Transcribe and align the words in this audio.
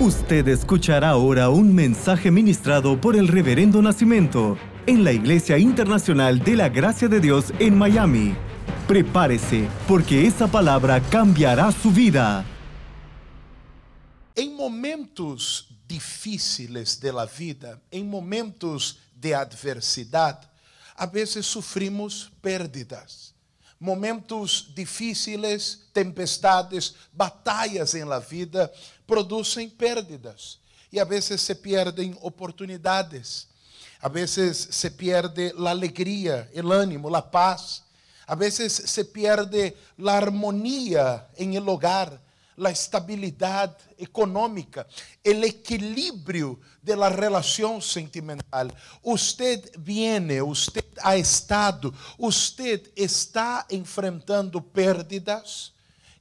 Usted 0.00 0.46
escuchará 0.46 1.08
ahora 1.08 1.48
un 1.50 1.74
mensaje 1.74 2.30
ministrado 2.30 3.00
por 3.00 3.16
el 3.16 3.26
Reverendo 3.26 3.82
Nacimiento 3.82 4.56
en 4.86 5.02
la 5.02 5.10
Iglesia 5.10 5.58
Internacional 5.58 6.38
de 6.38 6.54
la 6.54 6.68
Gracia 6.68 7.08
de 7.08 7.18
Dios 7.18 7.52
en 7.58 7.76
Miami. 7.76 8.36
Prepárese, 8.86 9.66
porque 9.88 10.24
esa 10.24 10.46
palabra 10.46 11.00
cambiará 11.00 11.72
su 11.72 11.90
vida. 11.90 12.44
Em 14.36 14.54
momentos 14.54 15.66
difíceis 15.88 17.00
da 17.00 17.24
vida, 17.24 17.82
em 17.90 18.04
momentos 18.04 19.00
de 19.16 19.34
adversidade, 19.34 20.46
a 20.94 21.06
vezes 21.06 21.44
sofrimos 21.44 22.30
pérdidas. 22.40 23.34
Momentos 23.80 24.72
difíceis, 24.74 25.80
tempestades, 25.92 26.94
batalhas 27.12 27.94
em 27.94 28.04
la 28.04 28.18
vida 28.18 28.72
produzem 29.06 29.68
pérdidas. 29.68 30.58
E 30.90 30.98
a 30.98 31.04
vezes 31.04 31.40
se 31.40 31.54
perdem 31.54 32.16
oportunidades. 32.20 33.46
A 34.00 34.08
vezes 34.08 34.68
se 34.70 34.90
perde 34.90 35.54
a 35.56 35.70
alegria, 35.70 36.50
o 36.54 36.72
ânimo, 36.72 37.14
a 37.14 37.22
paz. 37.22 37.82
A 38.26 38.34
vezes 38.34 38.72
se 38.72 39.04
perde 39.04 39.74
a 40.04 40.10
harmonia 40.12 41.26
em 41.36 41.56
el 41.56 41.68
hogar 41.68 42.20
la 42.58 42.70
estabilidade 42.70 43.76
econômica, 43.96 44.86
o 45.24 45.30
equilíbrio 45.44 46.60
de 46.82 46.94
la 46.96 47.08
relação 47.08 47.80
sentimental. 47.80 48.68
Usted 49.02 49.70
viene, 49.78 50.42
usted 50.42 50.84
ha 51.02 51.16
estado, 51.16 51.94
usted 52.18 52.90
está 52.94 53.66
enfrentando 53.70 54.60
pérdidas. 54.60 55.72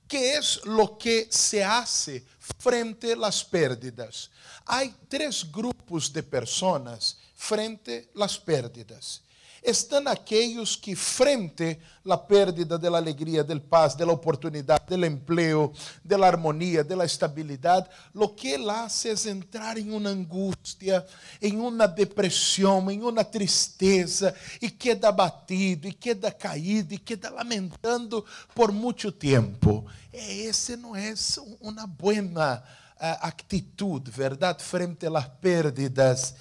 Que 0.07 0.37
é 0.37 0.39
lo 0.63 0.97
que 0.97 1.27
se 1.29 1.61
hace 1.61 2.25
frente 2.39 3.11
às 3.21 3.43
pérdidas? 3.43 4.29
Há 4.65 4.87
três 5.09 5.43
grupos 5.43 6.07
de 6.07 6.23
pessoas 6.23 7.17
frente 7.35 8.07
às 8.15 8.37
pérdidas 8.37 9.26
estão 9.63 10.07
aqueles 10.07 10.75
que, 10.75 10.95
frente 10.95 11.79
à 12.09 12.17
pérdida 12.17 12.77
da 12.77 12.95
alegria, 12.95 13.43
da 13.43 13.59
paz, 13.59 13.95
da 13.95 14.05
oportunidade, 14.05 14.85
do 14.87 15.05
emprego, 15.05 15.73
da 16.03 16.25
harmonia, 16.25 16.83
da 16.83 17.03
estabilidade, 17.03 17.89
lo 18.13 18.29
que 18.29 18.49
ele 18.49 18.69
hace 18.69 19.09
é 19.09 19.29
entrar 19.29 19.77
em 19.77 19.91
uma 19.91 20.09
angústia, 20.09 21.05
em 21.41 21.57
uma 21.57 21.87
depressão, 21.87 22.89
em 22.89 23.01
uma 23.01 23.23
tristeza, 23.23 24.33
e 24.61 24.69
queda 24.69 25.09
abatido, 25.09 25.87
e 25.87 25.93
queda 25.93 26.31
caído, 26.31 26.93
e 26.93 26.97
queda 26.97 27.29
lamentando 27.29 28.23
por 28.55 28.71
muito 28.71 29.11
tempo. 29.11 29.85
Esse 30.13 30.75
não 30.77 30.95
é 30.95 31.13
uma 31.61 31.85
boa 31.85 32.63
atitude, 32.99 34.09
verdade, 34.09 34.63
frente 34.63 35.05
às 35.05 35.27
pérdidas. 35.27 36.35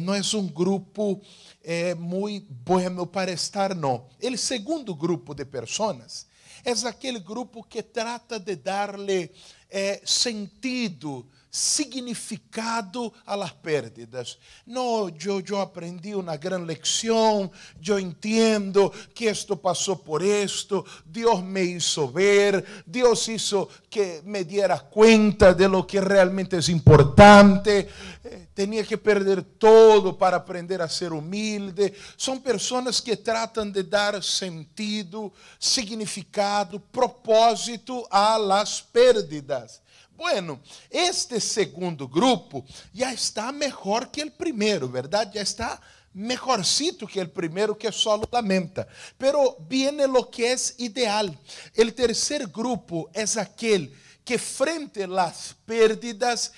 não 0.00 0.14
é 0.14 0.20
um 0.34 0.46
grupo 0.46 1.20
é 1.68 1.96
muito 1.96 2.46
bueno 2.64 3.04
para 3.08 3.32
estar, 3.32 3.74
não. 3.74 4.06
O 4.22 4.38
segundo 4.38 4.94
grupo 4.94 5.34
de 5.34 5.44
pessoas 5.44 6.24
é 6.64 6.70
aquele 6.88 7.18
grupo 7.18 7.60
que 7.64 7.82
trata 7.82 8.38
de 8.38 8.54
darle 8.54 9.32
eh, 9.68 10.00
sentido 10.04 11.26
significado 11.56 13.14
a 13.24 13.34
las 13.34 13.54
pérdidas. 13.54 14.38
No, 14.66 15.08
yo, 15.08 15.40
yo 15.40 15.58
aprendí 15.58 16.12
una 16.12 16.36
gran 16.36 16.66
lección, 16.66 17.50
yo 17.80 17.96
entiendo 17.96 18.92
que 19.14 19.30
esto 19.30 19.56
pasó 19.58 19.98
por 20.02 20.22
esto, 20.22 20.84
Dios 21.06 21.42
me 21.42 21.62
hizo 21.62 22.12
ver, 22.12 22.62
Dios 22.84 23.26
hizo 23.30 23.70
que 23.88 24.20
me 24.26 24.44
diera 24.44 24.80
cuenta 24.80 25.54
de 25.54 25.66
lo 25.66 25.86
que 25.86 25.98
realmente 25.98 26.58
es 26.58 26.68
importante, 26.68 27.88
eh, 28.22 28.48
tenía 28.52 28.84
que 28.84 28.98
perder 28.98 29.42
todo 29.42 30.18
para 30.18 30.36
aprender 30.36 30.82
a 30.82 30.88
ser 30.90 31.14
humilde. 31.14 31.94
Son 32.16 32.42
personas 32.42 33.00
que 33.00 33.16
tratan 33.16 33.72
de 33.72 33.82
dar 33.82 34.22
sentido, 34.22 35.32
significado, 35.58 36.78
propósito 36.78 38.06
a 38.10 38.38
las 38.38 38.82
pérdidas. 38.82 39.80
Bueno, 40.16 40.60
este 40.90 41.40
segundo 41.40 42.08
grupo 42.08 42.64
já 42.92 43.12
está 43.12 43.52
melhor 43.52 44.10
que 44.10 44.22
o 44.24 44.30
primeiro, 44.30 44.88
verdade? 44.88 45.34
Já 45.34 45.42
está 45.42 45.80
mejorcito 46.14 47.06
que 47.06 47.20
o 47.20 47.28
primeiro 47.28 47.76
que 47.76 47.92
só 47.92 48.20
lamenta. 48.32 48.88
Pero 49.18 49.58
viene 49.68 50.06
lo 50.06 50.24
que 50.24 50.46
é 50.46 50.56
ideal. 50.78 51.28
O 51.76 51.92
terceiro 51.92 52.48
grupo 52.48 53.10
é 53.12 53.24
aquele 53.38 53.94
que 54.24 54.38
frente 54.38 55.04
às 55.04 55.54
pérdidas, 55.64 56.50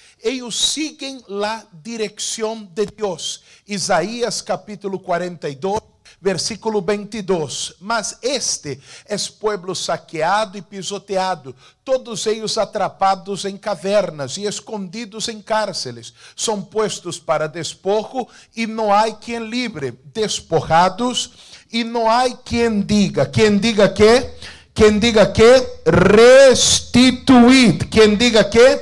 seguem 0.50 1.22
a 1.44 1.66
direção 1.70 2.64
de 2.64 2.86
Deus. 2.86 3.42
Isaías 3.66 4.40
capítulo 4.40 4.98
42, 4.98 5.82
versículo 6.20 6.82
22. 6.82 7.74
Mas 7.80 8.18
este 8.22 8.78
é 9.06 9.16
pueblo 9.40 9.74
saqueado 9.74 10.58
e 10.58 10.62
pisoteado, 10.62 11.56
todos 11.84 12.26
eles 12.26 12.58
atrapados 12.58 13.44
em 13.44 13.56
cavernas 13.56 14.36
e 14.36 14.44
escondidos 14.44 15.28
em 15.28 15.40
cárceles. 15.40 16.12
São 16.36 16.62
postos 16.62 17.18
para 17.18 17.48
despojo 17.48 18.28
e 18.56 18.66
não 18.66 18.92
há 18.92 19.10
quem 19.12 19.48
livre, 19.48 19.98
despojados 20.12 21.30
e 21.72 21.84
não 21.84 22.10
há 22.10 22.28
quem 22.30 22.80
diga. 22.80 23.24
Quem 23.26 23.58
diga 23.58 23.88
que? 23.88 24.26
Quem 24.74 24.98
diga 24.98 25.26
que? 25.26 25.42
Restituid. 25.86 27.86
Quem 27.86 28.16
diga 28.16 28.42
que? 28.44 28.80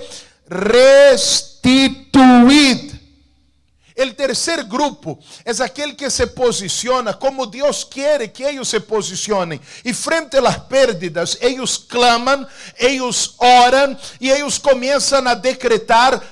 Restituid. 0.49 1.37
O 3.99 4.13
terceiro 4.13 4.65
grupo 4.65 5.19
é 5.45 5.51
aquele 5.63 5.95
que 5.95 6.11
se 6.11 6.27
posiciona 6.27 7.15
como 7.15 7.47
Deus 7.47 7.83
quer 7.83 8.29
que 8.29 8.43
eles 8.43 8.69
se 8.69 8.79
posicionem. 8.79 9.61
E 9.85 9.95
frente 9.95 10.37
às 10.37 10.59
pérdidas, 10.59 11.39
eles 11.41 11.79
clamam, 11.79 12.47
eles 12.79 13.35
oram 13.39 13.97
e 14.21 14.31
eles 14.31 14.59
começam 14.59 15.27
a 15.27 15.35
decretar 15.35 16.23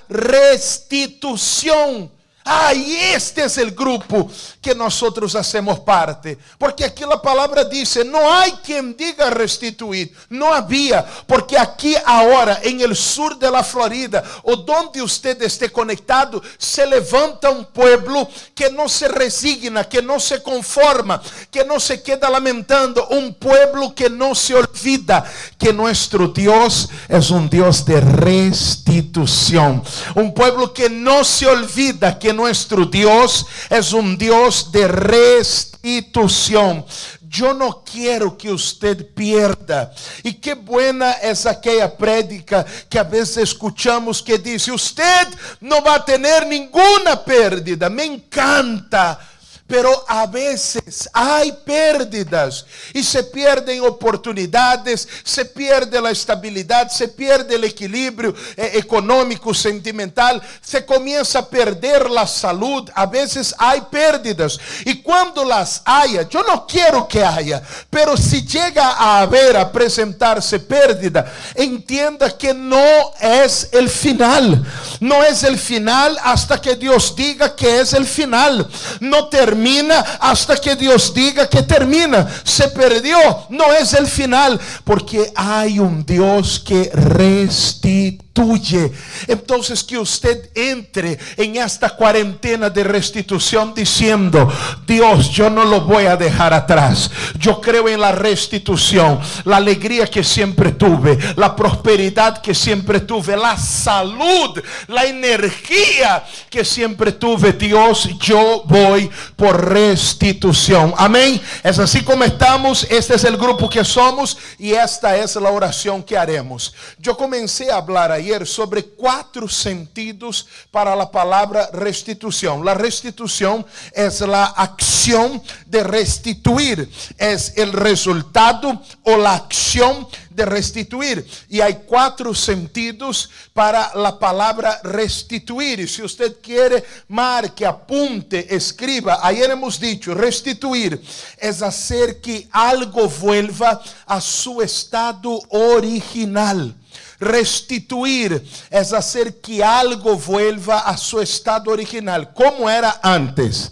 restituição 2.45 2.65
Ah, 2.67 2.75
este 2.75 3.45
es 3.45 3.57
el 3.57 3.71
grupo 3.71 4.31
que 4.61 4.75
nosotros 4.75 5.35
hacemos 5.35 5.81
parte. 5.81 6.37
Porque 6.59 6.85
aquí 6.85 7.03
la 7.09 7.21
palabra 7.21 7.65
dice, 7.65 8.05
no 8.05 8.31
hay 8.31 8.53
quien 8.63 8.95
diga 8.95 9.31
restituir. 9.31 10.15
No 10.29 10.53
había, 10.53 11.07
porque 11.27 11.59
aquí 11.59 11.95
ahora 12.05 12.61
en 12.63 12.83
el 12.83 12.95
sur 12.95 13.39
de 13.39 13.51
la 13.51 13.65
Florida, 13.65 14.23
o 14.43 14.57
donde 14.57 15.01
usted 15.01 15.41
esté 15.41 15.71
conectado, 15.71 16.43
se 16.59 16.87
levanta 16.87 17.49
un 17.49 17.65
pueblo 17.65 18.29
que 18.55 18.71
no 18.71 18.91
se 18.91 19.09
resigna, 19.09 19.85
que 19.85 20.03
no 20.03 20.21
se 20.21 20.43
conforma, 20.43 21.23
que 21.51 21.65
no 21.65 21.81
se 21.81 22.03
queda 22.03 22.29
lamentando. 22.29 23.09
Un 23.09 23.33
pueblo 23.35 23.95
que 23.95 24.11
no 24.11 24.35
se 24.35 24.55
olvida 24.55 25.25
que 25.59 25.73
nuestro 25.73 26.29
Dios 26.29 26.91
es 27.09 27.31
un 27.31 27.49
Dios 27.49 27.87
de 27.87 28.03
restitución. 28.03 29.83
Un 30.15 30.35
pueblo 30.35 30.75
que 30.75 30.91
no 30.91 31.25
se 31.25 31.47
olvida 31.47 32.19
que 32.19 32.34
nuestro 32.35 32.85
Dios 32.87 33.47
es 33.71 33.93
un 33.93 34.19
Dios 34.19 34.71
de 34.73 34.89
restitución. 34.89 36.85
Yo 37.29 37.53
no 37.53 37.83
quiero 37.85 38.39
que 38.39 38.53
usted 38.53 39.13
pierda. 39.13 39.93
Y 40.23 40.35
qué 40.35 40.55
buena 40.55 41.13
es 41.13 41.47
aquella 41.47 41.97
prédica 41.97 42.65
que 42.89 42.99
a 42.99 43.03
veces 43.03 43.39
escuchamos 43.39 44.23
que 44.23 44.39
dice, 44.39 44.71
usted 44.71 45.29
no 45.61 45.83
va 45.83 45.97
a 45.97 46.05
tener 46.05 46.47
ninguna 46.47 47.25
pérdida. 47.25 47.91
Me 47.91 48.05
encanta 48.05 49.19
pero 49.67 50.05
a 50.09 50.27
veces 50.27 51.09
hay 51.13 51.51
pérdidas 51.65 52.67
y 52.93 53.03
se 53.03 53.25
pierden 53.25 53.81
oportunidades, 53.81 55.09
se 55.23 55.47
pierde 55.47 56.01
la 56.03 56.11
estabilidad, 56.11 56.91
se 56.91 57.09
pierde 57.09 57.55
el 57.55 57.65
equilibrio 57.65 58.35
eh, 58.57 58.73
económico, 58.75 59.55
sentimental, 59.55 60.43
se 60.61 60.85
comienza 60.85 61.39
a 61.39 61.49
perder 61.49 62.11
la 62.11 62.27
salud, 62.27 62.91
a 62.95 63.07
veces 63.07 63.55
hay 63.57 63.81
pérdidas 63.91 64.59
y 64.85 65.01
cuando 65.01 65.45
las 65.45 65.81
haya, 65.87 66.29
yo 66.29 66.43
no 66.43 66.67
quiero 66.67 67.09
que 67.09 67.25
haya, 67.25 67.63
pero 67.89 68.19
si 68.19 68.47
llega 68.47 68.91
a 68.91 69.21
haber, 69.21 69.57
a 69.57 69.73
presentarse 69.73 70.61
pérdida, 70.61 71.33
entienda 71.55 72.37
que 72.37 72.53
no 72.53 73.13
es 73.19 73.71
el 73.73 73.89
final, 73.89 74.63
no 75.01 75.25
es 75.25 75.43
el 75.43 75.59
final 75.59 76.19
hasta 76.23 76.61
que 76.61 76.77
Dios 76.77 77.17
diga 77.17 77.57
que 77.57 77.81
es 77.81 77.95
el 77.95 78.05
final, 78.05 78.69
no 79.01 79.29
termina 79.29 79.54
termina 79.55 80.01
hasta 80.21 80.57
que 80.57 80.75
Dios 80.75 81.15
diga 81.15 81.49
que 81.49 81.63
termina. 81.63 82.27
Se 82.43 82.69
perdió, 82.69 83.17
no 83.51 83.73
es 83.73 83.93
el 83.95 84.07
final, 84.09 84.61
porque 84.83 85.33
hay 85.37 85.79
un 85.79 86.05
Dios 86.05 86.59
que 86.59 86.91
restituye 86.93 88.24
restituye. 88.35 88.93
Entonces 89.29 89.85
que 89.85 89.99
usted 89.99 90.51
entre 90.55 91.19
en 91.37 91.57
esta 91.57 91.91
cuarentena 91.91 92.69
de 92.69 92.85
restitución 92.85 93.73
diciendo, 93.75 94.53
Dios, 94.87 95.31
yo 95.31 95.49
no 95.51 95.65
lo 95.65 95.83
voy 95.83 96.07
a 96.07 96.17
dejar 96.17 96.53
atrás. 96.53 97.11
Yo 97.39 97.61
creo 97.61 97.89
en 97.89 98.01
la 98.01 98.13
restitución, 98.13 99.21
la 99.45 99.59
alegría 99.59 100.07
que 100.07 100.25
siempre 100.25 100.73
tuve, 100.73 101.19
la 101.37 101.55
prosperidad 101.55 102.43
que 102.43 102.55
siempre 102.55 103.01
tuve, 103.01 103.37
la 103.37 103.57
salud, 103.57 104.61
la 104.89 105.05
energía 105.05 106.25
que 106.51 106.65
siempre 106.65 107.13
tuve. 107.13 107.53
Dios, 107.53 108.09
yo 108.19 108.65
voy 108.67 109.11
por 109.37 109.69
restitución. 109.71 110.93
Amén. 110.97 111.41
Es 111.63 111.79
así 111.79 112.03
como 112.03 112.25
estamos. 112.25 112.85
Este 112.91 113.15
es 113.15 113.25
el 113.25 113.37
grupo 113.37 113.69
que 113.69 113.85
somos 113.85 114.37
y 114.59 114.73
esta 114.73 115.17
es 115.17 115.37
la 115.37 115.51
oración 115.51 116.03
que 116.03 116.17
haremos. 116.17 116.75
Yo 116.99 117.17
comencé 117.17 117.71
a 117.71 117.77
hablar 117.77 118.11
sobre 118.45 118.85
cuatro 118.85 119.49
sentidos 119.49 120.47
para 120.71 120.97
la 120.97 121.11
palabra 121.11 121.69
restitución. 121.73 122.65
La 122.65 122.75
restitución 122.75 123.65
es 123.93 124.21
la 124.23 124.47
acción 124.47 125.43
de 125.67 125.85
restituir, 125.85 126.91
es 127.19 127.53
el 127.57 127.73
resultado 127.73 128.83
o 129.03 129.17
la 129.17 129.35
acción 129.35 130.07
de 130.31 130.45
restituir. 130.45 131.25
Y 131.49 131.61
hay 131.61 131.83
cuatro 131.87 132.35
sentidos 132.35 133.31
para 133.53 133.93
la 133.95 134.19
palabra 134.19 134.81
restituir. 134.83 135.81
Y 135.81 135.89
si 135.89 136.03
usted 136.03 136.37
quiere, 136.43 136.83
marque, 137.09 137.65
apunte, 137.65 138.55
escriba. 138.55 139.21
Ayer 139.23 139.51
hemos 139.51 139.79
dicho, 139.79 140.15
restituir 140.15 141.01
es 141.39 141.63
hacer 141.63 142.21
que 142.21 142.49
algo 142.51 143.09
vuelva 143.09 143.81
a 144.07 144.21
su 144.21 144.61
estado 144.61 145.41
original. 145.51 146.75
Restituir 147.19 148.45
es 148.71 148.93
hacer 148.93 149.41
que 149.41 149.63
algo 149.63 150.17
vuelva 150.17 150.81
a 150.81 150.97
su 150.97 151.21
estado 151.21 151.71
original, 151.71 152.33
como 152.35 152.69
era 152.69 153.01
antes. 153.03 153.71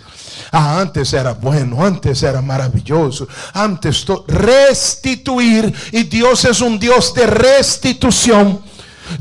Ah, 0.50 0.80
antes 0.80 1.12
era 1.12 1.32
bueno, 1.32 1.84
antes 1.84 2.22
era 2.22 2.40
maravilloso, 2.40 3.26
antes 3.52 4.04
restituir. 4.26 5.74
Y 5.92 6.04
Dios 6.04 6.44
es 6.44 6.60
un 6.60 6.78
Dios 6.78 7.12
de 7.14 7.26
restitución. 7.26 8.62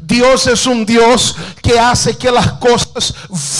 Dios 0.04 0.48
es 0.48 0.66
un 0.68 0.86
Dios 0.86 1.36
que 1.62 1.80
hace 1.80 2.18
que 2.18 2.32
las 2.32 2.54
cosas 2.54 3.14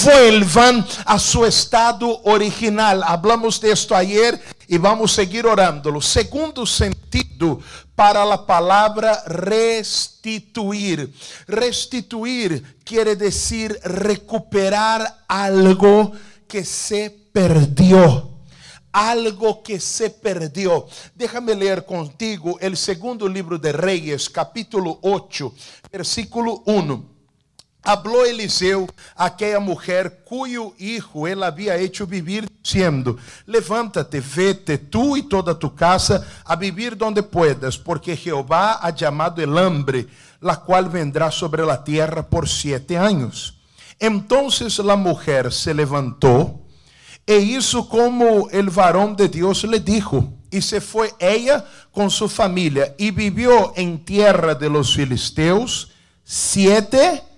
vuelvan 0.06 0.86
a 1.06 1.20
su 1.20 1.46
estado 1.46 2.22
original. 2.24 3.04
Hablamos 3.06 3.60
de 3.60 3.72
esto 3.72 3.96
ayer 3.96 4.40
y 4.68 4.78
vamos 4.78 5.12
a 5.12 5.16
seguir 5.16 5.46
orándolo. 5.46 6.02
Segundo 6.02 6.66
sentido 6.66 7.60
para 8.02 8.26
la 8.26 8.48
palabra 8.48 9.22
restituir. 9.28 11.14
Restituir 11.46 12.80
quiere 12.84 13.16
decir 13.16 13.80
recuperar 13.84 15.24
algo 15.28 16.12
que 16.48 16.66
se 16.66 17.12
perdió 17.32 18.28
algo 18.92 19.62
que 19.64 19.80
se 19.80 20.10
perdió. 20.10 20.88
Déjame 21.16 21.54
leer 21.54 21.86
contigo 21.86 22.58
el 22.60 22.76
segundo 22.76 23.26
libro 23.28 23.58
de 23.60 23.72
Reyes, 23.72 24.30
capítulo 24.30 24.98
8, 25.04 25.54
versículo 25.92 26.64
1. 26.66 27.21
Habló 27.84 28.26
Eliseu 28.26 28.88
a 29.16 29.26
aquella 29.26 29.60
mujer 29.60 30.22
cuyo 30.24 30.74
hijo 30.78 31.28
él 31.28 31.42
había 31.42 31.78
hecho 31.78 32.06
vivir, 32.06 32.48
diciendo: 32.62 33.18
Levántate, 33.48 34.22
vete 34.36 34.78
tú 34.78 35.18
y 35.18 35.24
toda 35.24 35.58
tu 35.58 35.74
casa 35.74 36.24
a 36.46 36.56
vivir 36.56 36.96
donde 36.96 37.24
puedas, 37.24 37.78
porque 37.78 38.16
Jehová 38.16 38.74
ha 38.74 38.94
llamado 38.94 39.42
el 39.42 39.58
hambre, 39.58 40.08
la 40.40 40.58
cual 40.58 40.90
vendrá 40.90 41.32
sobre 41.32 41.66
la 41.66 41.84
tierra 41.84 42.28
por 42.28 42.48
siete 42.48 42.98
años. 42.98 43.58
Entonces 44.00 44.78
la 44.80 44.96
mujer 44.96 45.52
se 45.52 45.74
levantó 45.74 46.60
e 47.26 47.38
hizo 47.38 47.88
como 47.90 48.50
el 48.50 48.70
varón 48.70 49.16
de 49.16 49.28
Dios 49.28 49.64
le 49.64 49.80
dijo. 49.80 50.34
Y 50.52 50.62
se 50.62 50.82
fue 50.82 51.14
ella 51.18 51.66
con 51.92 52.12
su 52.12 52.28
familia 52.28 52.94
y 52.98 53.12
vivió 53.12 53.74
en 53.76 54.04
tierra 54.04 54.54
de 54.54 54.70
los 54.70 54.94
filisteos 54.94 55.92
siete 56.24 57.00
años. 57.00 57.31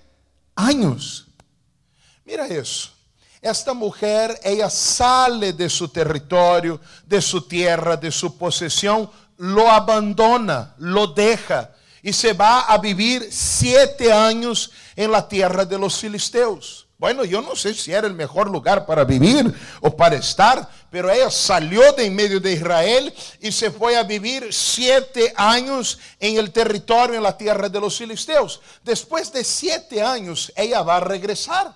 Mira 2.26 2.48
eso. 2.48 2.90
Esta 3.42 3.74
mujer, 3.74 4.40
ella 4.44 4.70
sale 4.70 5.52
de 5.52 5.70
su 5.70 5.90
territorio, 5.90 6.80
de 7.06 7.22
su 7.22 7.42
tierra, 7.42 7.98
de 7.98 8.10
su 8.10 8.38
posesión, 8.38 9.10
lo 9.38 9.70
abandona, 9.70 10.74
lo 10.78 11.08
deja 11.08 11.72
y 12.02 12.14
se 12.14 12.34
va 12.34 12.62
a 12.62 12.78
vivir 12.78 13.28
siete 13.32 14.12
años 14.12 14.72
en 14.96 15.12
la 15.12 15.28
tierra 15.28 15.66
de 15.66 15.78
los 15.78 15.98
filisteos. 15.98 16.83
Bueno, 17.04 17.26
yo 17.26 17.42
no 17.42 17.54
sé 17.54 17.74
si 17.74 17.92
era 17.92 18.08
el 18.08 18.14
mejor 18.14 18.50
lugar 18.50 18.86
para 18.86 19.04
vivir 19.04 19.54
o 19.82 19.94
para 19.94 20.16
estar, 20.16 20.70
pero 20.90 21.12
ella 21.12 21.30
salió 21.30 21.92
de 21.92 22.06
en 22.06 22.16
medio 22.16 22.40
de 22.40 22.54
Israel 22.54 23.14
y 23.42 23.52
se 23.52 23.72
fue 23.72 23.98
a 23.98 24.04
vivir 24.04 24.54
siete 24.54 25.34
años 25.36 26.00
en 26.18 26.38
el 26.38 26.54
territorio, 26.54 27.18
en 27.18 27.24
la 27.24 27.38
tierra 27.38 27.68
de 27.68 27.78
los 27.82 27.98
filisteos. 27.98 28.62
Después 28.86 29.34
de 29.34 29.44
siete 29.44 30.02
años, 30.02 30.54
ella 30.56 30.82
va 30.82 30.96
a 30.96 31.00
regresar. 31.02 31.76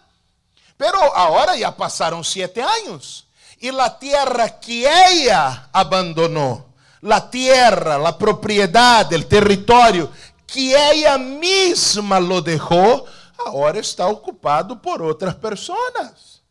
Pero 0.78 0.98
ahora 1.14 1.58
ya 1.58 1.76
pasaron 1.76 2.24
siete 2.24 2.64
años. 2.64 3.28
Y 3.60 3.70
la 3.70 4.00
tierra 4.00 4.58
que 4.62 4.90
ella 5.10 5.68
abandonó, 5.74 6.68
la 7.02 7.30
tierra, 7.30 7.98
la 7.98 8.18
propiedad, 8.18 9.12
el 9.12 9.26
territorio 9.26 10.10
que 10.48 10.74
ella 10.94 11.18
misma 11.18 12.22
lo 12.22 12.42
dejó, 12.42 13.06
ahora 13.48 13.80
está 13.80 14.08
ocupado 14.08 14.82
por 14.82 15.02
otras 15.02 15.36
personas. 15.36 16.42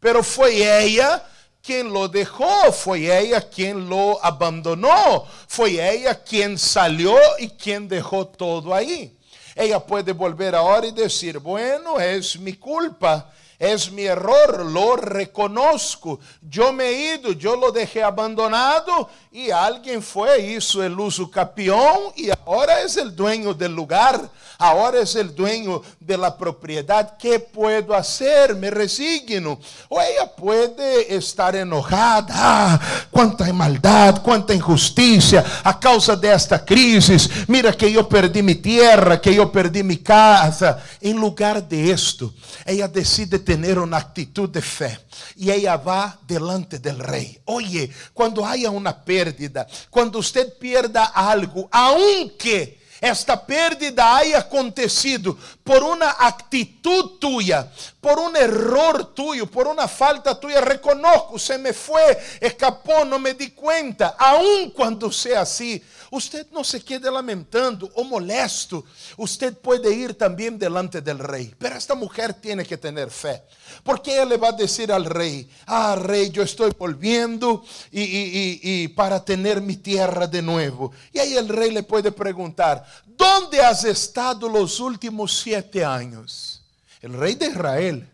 Pero 0.00 0.22
fue 0.22 0.84
ella 0.84 1.22
quien 1.62 1.92
lo 1.92 2.06
dejó, 2.08 2.72
fue 2.72 3.18
ella 3.18 3.40
quien 3.40 3.88
lo 3.88 4.24
abandonó, 4.24 5.24
fue 5.48 5.72
ella 5.94 6.14
quien 6.22 6.58
salió 6.58 7.16
y 7.38 7.48
quien 7.48 7.88
dejó 7.88 8.26
todo 8.26 8.72
ahí. 8.74 9.16
Ella 9.54 9.80
puede 9.80 10.12
volver 10.12 10.54
ahora 10.54 10.86
y 10.86 10.92
decir, 10.92 11.38
bueno, 11.38 11.98
es 11.98 12.38
mi 12.38 12.52
culpa 12.52 13.32
es 13.58 13.90
mi 13.90 14.04
error, 14.04 14.66
lo 14.66 14.96
reconozco. 14.96 16.20
Yo 16.42 16.72
me 16.72 16.84
he 16.88 17.14
ido, 17.14 17.32
yo 17.32 17.56
lo 17.56 17.72
dejé 17.72 18.02
abandonado 18.02 19.08
y 19.32 19.50
alguien 19.50 20.02
fue, 20.02 20.40
hizo 20.40 20.82
el 20.82 20.98
uso 20.98 21.30
capión 21.30 22.12
y 22.14 22.28
ahora 22.44 22.82
es 22.82 22.96
el 22.96 23.14
dueño 23.14 23.54
del 23.54 23.74
lugar, 23.74 24.30
ahora 24.58 25.00
es 25.00 25.14
el 25.14 25.34
dueño 25.34 25.82
de 26.00 26.16
la 26.16 26.36
propiedad. 26.36 27.16
¿Qué 27.18 27.38
puedo 27.40 27.94
hacer? 27.94 28.54
Me 28.54 28.70
resigno. 28.70 29.58
O 29.88 30.00
ella 30.00 30.26
puede 30.34 31.14
estar 31.14 31.56
enojada. 31.56 32.26
Ah, 32.30 32.80
cuánta 33.10 33.50
maldad, 33.52 34.22
cuánta 34.22 34.54
injusticia 34.54 35.44
a 35.64 35.78
causa 35.78 36.14
de 36.16 36.32
esta 36.32 36.64
crisis. 36.64 37.28
Mira 37.46 37.72
que 37.72 37.90
yo 37.90 38.08
perdí 38.08 38.42
mi 38.42 38.54
tierra, 38.54 39.20
que 39.20 39.34
yo 39.34 39.50
perdí 39.50 39.82
mi 39.82 39.98
casa. 39.98 40.82
En 41.00 41.16
lugar 41.16 41.66
de 41.66 41.90
esto, 41.90 42.32
ella 42.64 42.88
decide 42.88 43.38
tener 43.46 43.78
una 43.78 43.96
actitud 43.96 44.50
de 44.50 44.60
fe 44.60 44.98
y 45.36 45.50
ella 45.50 45.76
va 45.78 46.18
delante 46.26 46.80
del 46.80 46.98
rey. 46.98 47.38
Oye, 47.46 47.88
cuando 48.12 48.44
haya 48.44 48.70
una 48.70 49.02
pérdida, 49.02 49.66
cuando 49.88 50.18
usted 50.18 50.58
pierda 50.58 51.04
algo, 51.06 51.68
aunque 51.70 52.85
esta 53.00 53.44
pérdida 53.44 54.16
haya 54.16 54.38
acontecido 54.38 55.36
por 55.62 55.82
una 55.82 56.16
actitud 56.18 57.18
tuya, 57.18 57.70
por 58.00 58.18
un 58.18 58.36
error 58.36 59.14
tuyo, 59.14 59.46
por 59.50 59.66
una 59.66 59.88
falta 59.88 60.38
tuya, 60.38 60.60
reconozco, 60.60 61.38
se 61.38 61.58
me 61.58 61.72
fue, 61.72 62.18
escapó, 62.40 63.04
no 63.04 63.18
me 63.18 63.34
di 63.34 63.50
cuenta, 63.50 64.16
aun 64.18 64.70
cuando 64.70 65.10
sea 65.10 65.42
así, 65.42 65.82
usted 66.10 66.46
no 66.52 66.62
se 66.64 66.82
quede 66.82 67.10
lamentando 67.10 67.90
o 67.94 68.04
molesto, 68.04 68.84
usted 69.16 69.56
puede 69.56 69.92
ir 69.92 70.16
también 70.16 70.58
delante 70.58 71.00
del 71.00 71.18
rey, 71.18 71.54
pero 71.58 71.76
esta 71.76 71.94
mujer 71.94 72.34
tiene 72.34 72.64
que 72.64 72.76
tener 72.76 73.10
fe. 73.10 73.42
Porque 73.82 74.20
él 74.20 74.28
le 74.28 74.36
va 74.36 74.48
a 74.48 74.52
decir 74.52 74.90
al 74.92 75.04
rey, 75.04 75.48
ah, 75.66 75.96
rey, 75.96 76.30
yo 76.30 76.42
estoy 76.42 76.72
volviendo 76.78 77.64
y, 77.90 78.88
para 78.88 79.24
tener 79.24 79.60
mi 79.60 79.76
tierra 79.76 80.26
de 80.26 80.42
nuevo. 80.42 80.92
Y 81.12 81.18
ahí 81.18 81.36
el 81.36 81.48
rey 81.48 81.70
le 81.70 81.82
puede 81.82 82.12
preguntar, 82.12 82.84
¿dónde 83.04 83.60
has 83.60 83.84
estado 83.84 84.48
los 84.48 84.80
últimos 84.80 85.38
siete 85.38 85.84
años? 85.84 86.62
El 87.00 87.12
rey 87.12 87.34
de 87.34 87.46
Israel, 87.46 88.08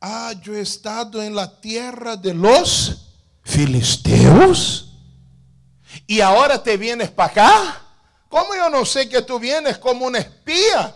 ah, 0.00 0.34
yo 0.42 0.54
he 0.54 0.60
estado 0.60 1.22
en 1.22 1.34
la 1.34 1.60
tierra 1.60 2.16
de 2.16 2.34
los 2.34 3.08
filisteos. 3.42 4.90
Y 6.06 6.20
ahora 6.20 6.62
te 6.62 6.76
vienes 6.76 7.10
para 7.10 7.30
acá. 7.30 7.80
¿Cómo 8.28 8.54
yo 8.54 8.68
no 8.68 8.84
sé 8.84 9.08
que 9.08 9.22
tú 9.22 9.38
vienes 9.38 9.78
como 9.78 10.06
un 10.06 10.16
espía? 10.16 10.94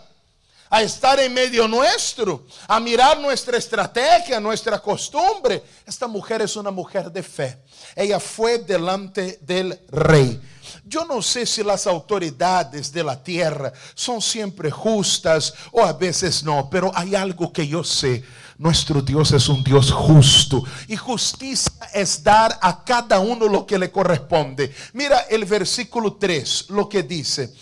A 0.69 0.81
estar 0.81 1.19
en 1.19 1.33
medio 1.33 1.67
nuestro, 1.67 2.45
a 2.67 2.79
mirar 2.79 3.19
nuestra 3.19 3.57
estrategia, 3.57 4.39
nuestra 4.39 4.79
costumbre. 4.79 5.63
Esta 5.85 6.07
mujer 6.07 6.41
es 6.41 6.55
una 6.55 6.71
mujer 6.71 7.11
de 7.11 7.23
fe. 7.23 7.57
Ella 7.95 8.19
fue 8.19 8.59
delante 8.59 9.39
del 9.41 9.79
rey. 9.89 10.39
Yo 10.85 11.05
no 11.05 11.21
sé 11.21 11.45
si 11.45 11.63
las 11.63 11.87
autoridades 11.87 12.91
de 12.91 13.03
la 13.03 13.21
tierra 13.21 13.73
son 13.95 14.21
siempre 14.21 14.69
justas 14.69 15.53
o 15.71 15.83
a 15.83 15.93
veces 15.93 16.43
no, 16.43 16.69
pero 16.69 16.91
hay 16.95 17.15
algo 17.15 17.51
que 17.51 17.67
yo 17.67 17.83
sé. 17.83 18.23
Nuestro 18.57 19.01
Dios 19.01 19.31
es 19.31 19.47
un 19.47 19.63
Dios 19.63 19.91
justo 19.91 20.63
y 20.87 20.95
justicia 20.97 21.71
es 21.93 22.21
dar 22.21 22.59
a 22.61 22.83
cada 22.83 23.19
uno 23.19 23.47
lo 23.47 23.65
que 23.65 23.79
le 23.79 23.89
corresponde. 23.89 24.73
Mira 24.93 25.19
el 25.29 25.45
versículo 25.45 26.15
3, 26.15 26.65
lo 26.69 26.89
que 26.89 27.03
dice. 27.03 27.53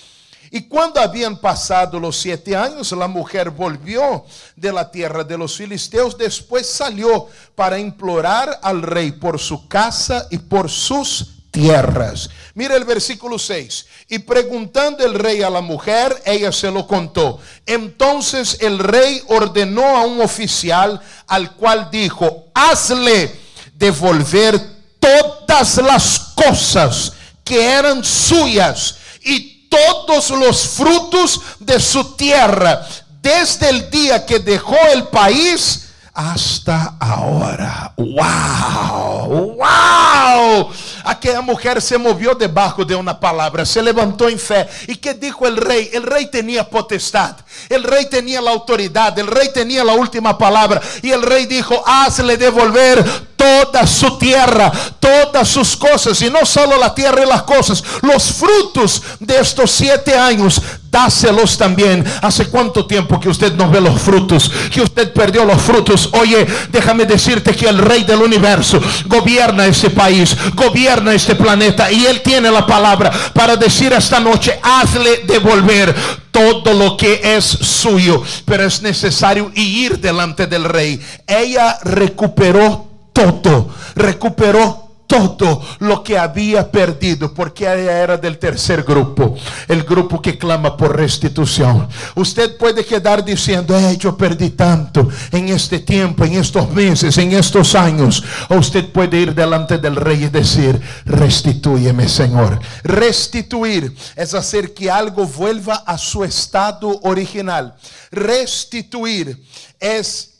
Y 0.51 0.67
cuando 0.67 0.99
habían 0.99 1.39
pasado 1.39 1.99
los 1.99 2.17
siete 2.17 2.55
años, 2.55 2.91
la 2.91 3.07
mujer 3.07 3.49
volvió 3.49 4.25
de 4.55 4.71
la 4.71 4.89
tierra 4.89 5.23
de 5.23 5.37
los 5.37 5.57
filisteos. 5.57 6.17
Después 6.17 6.69
salió 6.69 7.27
para 7.55 7.79
implorar 7.79 8.59
al 8.61 8.81
rey 8.81 9.11
por 9.11 9.39
su 9.39 9.67
casa 9.67 10.27
y 10.29 10.37
por 10.37 10.69
sus 10.69 11.37
tierras. 11.51 12.29
Mira 12.53 12.75
el 12.75 12.85
versículo 12.85 13.37
6. 13.37 13.85
Y 14.09 14.19
preguntando 14.19 15.05
el 15.05 15.15
rey 15.15 15.41
a 15.41 15.49
la 15.49 15.61
mujer, 15.61 16.21
ella 16.25 16.51
se 16.51 16.71
lo 16.71 16.87
contó. 16.87 17.39
Entonces 17.65 18.57
el 18.61 18.79
rey 18.79 19.21
ordenó 19.27 19.97
a 19.97 20.05
un 20.05 20.21
oficial 20.21 21.01
al 21.27 21.55
cual 21.55 21.89
dijo, 21.91 22.47
hazle 22.53 23.35
devolver 23.73 24.59
todas 24.99 25.77
las 25.77 26.19
cosas 26.35 27.13
que 27.43 27.63
eran 27.63 28.03
suyas 28.03 28.97
y 29.23 29.56
todos 30.05 30.29
los 30.31 30.67
frutos 30.69 31.41
de 31.59 31.79
su 31.79 32.15
tierra, 32.15 32.85
desde 33.21 33.69
el 33.69 33.89
día 33.89 34.25
que 34.25 34.39
dejó 34.39 34.77
el 34.93 35.03
país 35.05 35.83
hasta 36.13 36.95
ahora. 36.99 37.93
¡Wow! 37.95 39.55
¡Wow! 39.55 40.69
Aquella 41.03 41.41
mujer 41.41 41.79
se 41.79 41.95
movió 41.97 42.33
debajo 42.33 42.83
de 42.83 42.95
una 42.95 43.19
palabra, 43.19 43.65
se 43.65 43.83
levantó 43.83 44.27
en 44.27 44.39
fe. 44.39 44.67
¿Y 44.87 44.95
qué 44.95 45.13
dijo 45.13 45.45
el 45.45 45.57
rey? 45.57 45.91
El 45.93 46.03
rey 46.03 46.25
tenía 46.31 46.67
potestad, 46.67 47.35
el 47.69 47.83
rey 47.83 48.07
tenía 48.09 48.41
la 48.41 48.51
autoridad, 48.51 49.17
el 49.19 49.27
rey 49.27 49.49
tenía 49.53 49.83
la 49.83 49.93
última 49.93 50.35
palabra. 50.37 50.81
Y 51.03 51.11
el 51.11 51.21
rey 51.21 51.45
dijo: 51.45 51.83
Hazle 51.85 52.35
devolver 52.35 53.05
toda 53.37 53.87
su 53.87 54.17
tierra, 54.17 54.71
todas 54.99 55.47
sus 55.47 55.77
cosas, 55.77 56.21
y 56.21 56.29
no 56.29 56.45
solo 56.45 56.77
la 56.77 56.93
tierra 56.93 57.23
y 57.23 57.29
las 57.29 57.43
cosas, 57.43 57.81
los 58.01 58.33
frutos 58.33 59.01
de 59.19 59.39
estos 59.39 59.71
siete 59.71 60.17
años 60.17 60.61
dáselos 60.91 61.57
también. 61.57 62.03
¿Hace 62.21 62.47
cuánto 62.47 62.85
tiempo 62.85 63.19
que 63.19 63.29
usted 63.29 63.53
no 63.53 63.69
ve 63.69 63.79
los 63.79 64.01
frutos? 64.01 64.51
Que 64.71 64.81
usted 64.81 65.13
perdió 65.13 65.45
los 65.45 65.61
frutos. 65.61 66.09
Oye, 66.13 66.45
déjame 66.71 67.05
decirte 67.05 67.55
que 67.55 67.67
el 67.67 67.77
rey 67.77 68.03
del 68.03 68.21
universo 68.21 68.81
gobierna 69.05 69.65
ese 69.65 69.89
país, 69.89 70.35
gobierna 70.55 71.13
este 71.13 71.35
planeta 71.35 71.91
y 71.91 72.05
él 72.05 72.21
tiene 72.21 72.49
la 72.49 72.65
palabra 72.65 73.11
para 73.33 73.55
decir 73.55 73.93
esta 73.93 74.19
noche, 74.19 74.59
hazle 74.61 75.23
devolver 75.27 75.95
todo 76.31 76.73
lo 76.73 76.97
que 76.97 77.19
es 77.23 77.45
suyo, 77.45 78.21
pero 78.45 78.63
es 78.63 78.81
necesario 78.81 79.51
ir 79.55 79.99
delante 79.99 80.45
del 80.47 80.65
rey. 80.65 81.01
Ella 81.25 81.79
recuperó 81.83 82.86
todo, 83.17 83.69
recuperó 83.95 84.87
todo 85.07 85.65
lo 85.79 86.03
que 86.03 86.17
había 86.17 86.69
perdido, 86.69 87.33
porque 87.33 87.63
ella 87.63 88.03
era 88.03 88.17
del 88.17 88.37
tercer 88.37 88.83
grupo, 88.83 89.35
el 89.67 89.83
grupo 89.83 90.21
que 90.21 90.37
clama 90.37 90.75
por 90.75 90.95
restitución. 90.95 91.87
Usted 92.15 92.57
puede 92.57 92.85
quedar 92.85 93.23
diciendo, 93.23 93.75
eh, 93.79 93.97
yo 93.97 94.17
perdí 94.17 94.49
tanto 94.49 95.07
en 95.31 95.47
este 95.47 95.79
tiempo, 95.79 96.25
en 96.25 96.33
estos 96.33 96.69
meses, 96.71 97.17
en 97.17 97.31
estos 97.31 97.73
años. 97.73 98.21
O 98.49 98.57
usted 98.57 98.91
puede 98.91 99.17
ir 99.17 99.33
delante 99.33 99.77
del 99.77 99.95
rey 99.95 100.25
y 100.25 100.29
decir, 100.29 100.79
restitúyeme, 101.05 102.09
Señor. 102.09 102.59
Restituir 102.83 103.95
es 104.15 104.33
hacer 104.33 104.73
que 104.73 104.91
algo 104.91 105.25
vuelva 105.25 105.75
a 105.85 105.97
su 105.97 106.25
estado 106.25 106.99
original. 107.03 107.75
Restituir 108.11 109.41
es 109.79 110.36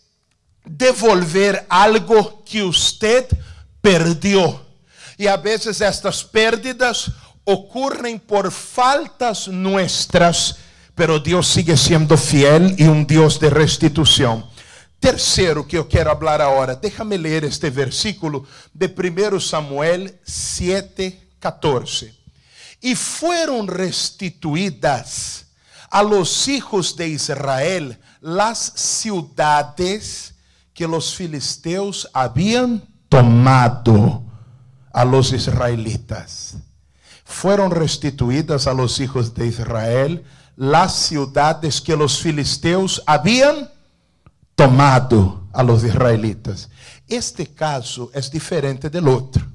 devolver 0.70 1.66
algo 1.70 2.44
que 2.44 2.64
usted 2.64 3.26
perdió. 3.82 4.66
Y 5.18 5.28
a 5.28 5.38
veces 5.38 5.82
estas 5.82 6.24
pérdidas 6.24 7.12
ocurren 7.44 8.20
por 8.20 8.52
faltas 8.52 9.48
nuestras, 9.48 10.58
pero 10.94 11.20
Dios 11.20 11.48
sigue 11.48 11.78
siendo 11.78 12.18
fiel 12.18 12.76
y 12.78 12.84
un 12.84 13.08
Dios 13.08 13.40
de 13.40 13.50
restitución. 13.50 14.46
Terceiro 15.00 15.68
que 15.68 15.78
eu 15.78 15.88
quero 15.88 16.18
falar 16.18 16.42
agora, 16.42 16.76
déjame 16.76 17.18
ler 17.18 17.46
este 17.46 17.70
versículo 17.70 18.46
de 18.74 18.88
1 18.88 19.40
Samuel 19.40 20.20
7:14. 20.26 22.14
E 22.82 22.96
foram 22.96 23.66
restituídas 23.66 25.46
a 25.90 26.02
los 26.02 26.48
hijos 26.48 26.96
de 26.96 27.08
Israel 27.08 27.98
las 28.22 28.74
ciudades 28.76 30.34
que 30.78 30.88
los 30.88 31.16
filisteus 31.16 32.08
haviam 32.14 32.80
tomado 33.10 34.22
a 34.94 35.04
los 35.04 35.34
israelitas. 35.34 36.54
Fueron 37.26 37.72
restituidas 37.72 38.68
a 38.68 38.76
los 38.76 39.00
hijos 39.00 39.34
de 39.34 39.48
Israel 39.48 40.24
las 40.56 40.94
ciudades 40.96 41.82
que 41.82 41.96
los 41.96 42.20
filisteos 42.20 43.02
habían 43.08 43.72
tomado 44.56 45.48
a 45.52 45.64
los 45.64 45.84
israelitas. 45.84 46.70
Este 47.08 47.48
caso 47.48 48.12
es 48.14 48.30
diferente 48.30 48.88
del 48.88 49.08
otro. 49.08 49.48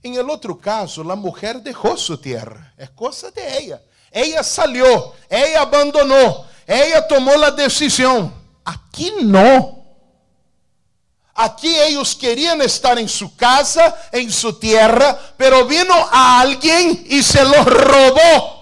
En 0.00 0.14
el 0.14 0.30
otro 0.30 0.56
caso, 0.56 1.02
la 1.02 1.16
mujer 1.16 1.60
dejó 1.60 1.96
su 1.96 2.18
tierra. 2.18 2.72
Es 2.76 2.90
cosa 2.90 3.32
de 3.32 3.58
ella. 3.58 3.82
Ella 4.12 4.44
salió, 4.44 5.12
ella 5.28 5.62
abandonó, 5.62 6.44
ella 6.64 7.04
tomó 7.08 7.34
la 7.34 7.50
decisión. 7.50 8.32
Aquí 8.64 9.12
no. 9.24 9.75
Aquí 11.38 11.78
ellos 11.78 12.16
querían 12.16 12.62
estar 12.62 12.98
en 12.98 13.08
su 13.08 13.36
casa, 13.36 13.94
en 14.10 14.32
su 14.32 14.58
tierra, 14.58 15.18
pero 15.36 15.66
vino 15.66 15.94
a 16.10 16.40
alguien 16.40 17.04
y 17.10 17.22
se 17.22 17.44
los 17.44 17.64
robó. 17.66 18.56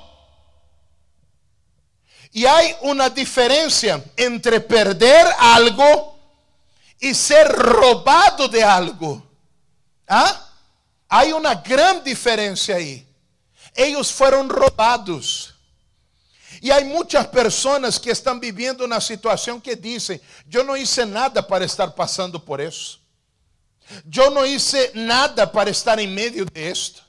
Y 2.33 2.47
hay 2.47 2.75
una 2.81 3.09
diferencia 3.11 4.03
entre 4.17 4.61
perder 4.61 5.25
algo 5.39 6.19
y 6.99 7.15
ser 7.15 7.47
robado 7.49 8.49
de 8.49 8.65
algo. 8.65 9.23
¿Ah? 10.09 10.49
Hay 11.09 11.33
una 11.33 11.55
gran 11.55 12.03
diferencia 12.03 12.75
ahí. 12.75 13.07
Ellos 13.73 14.11
fueron 14.11 14.49
robados. 14.49 15.54
E 16.63 16.71
há 16.73 16.81
muitas 16.85 17.27
pessoas 17.27 17.99
que 17.99 18.11
estão 18.11 18.39
vivendo 18.39 18.87
na 18.87 19.01
situação 19.01 19.61
que 19.61 19.75
dizem: 19.75 20.21
Eu 20.53 20.65
não 20.65 20.77
hice 20.77 21.05
nada 21.05 21.43
para 21.43 21.65
estar 21.65 21.91
passando 21.91 22.39
por 22.39 22.61
isso. 22.61 23.01
Eu 24.15 24.31
não 24.31 24.47
hice 24.47 24.91
nada 24.95 25.47
para 25.47 25.71
estar 25.71 25.99
em 25.99 26.09
meio 26.09 26.45
de 26.45 26.61
esto. 26.61 27.03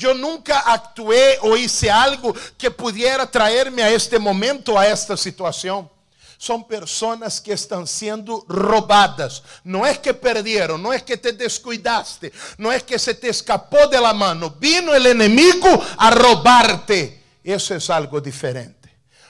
Eu 0.00 0.14
nunca 0.14 0.56
actuei 0.58 1.38
ou 1.42 1.56
hice 1.56 1.88
algo 1.88 2.34
que 2.56 2.70
pudiera 2.70 3.26
traerme 3.26 3.82
a 3.82 3.90
este 3.90 4.18
momento, 4.18 4.76
a 4.76 4.84
esta 4.84 5.16
situação. 5.16 5.90
São 6.38 6.60
pessoas 6.62 7.38
que 7.38 7.52
estão 7.52 7.86
sendo 7.86 8.44
roubadas. 8.48 9.42
Não 9.64 9.86
é 9.86 9.94
que 9.94 10.12
perderam, 10.12 10.76
não 10.76 10.92
é 10.92 10.98
que 10.98 11.16
te 11.16 11.30
descuidaste, 11.30 12.32
não 12.58 12.72
é 12.72 12.80
que 12.80 12.98
se 12.98 13.14
te 13.14 13.28
escapou 13.28 13.86
de 13.86 13.98
la 14.00 14.12
mano. 14.12 14.52
Vino 14.58 14.92
o 14.92 14.96
inimigo 14.96 15.68
a 15.96 16.10
roubarte. 16.10 17.21
Isso 17.44 17.74
é 17.74 17.78
algo 17.94 18.20
diferente 18.20 18.82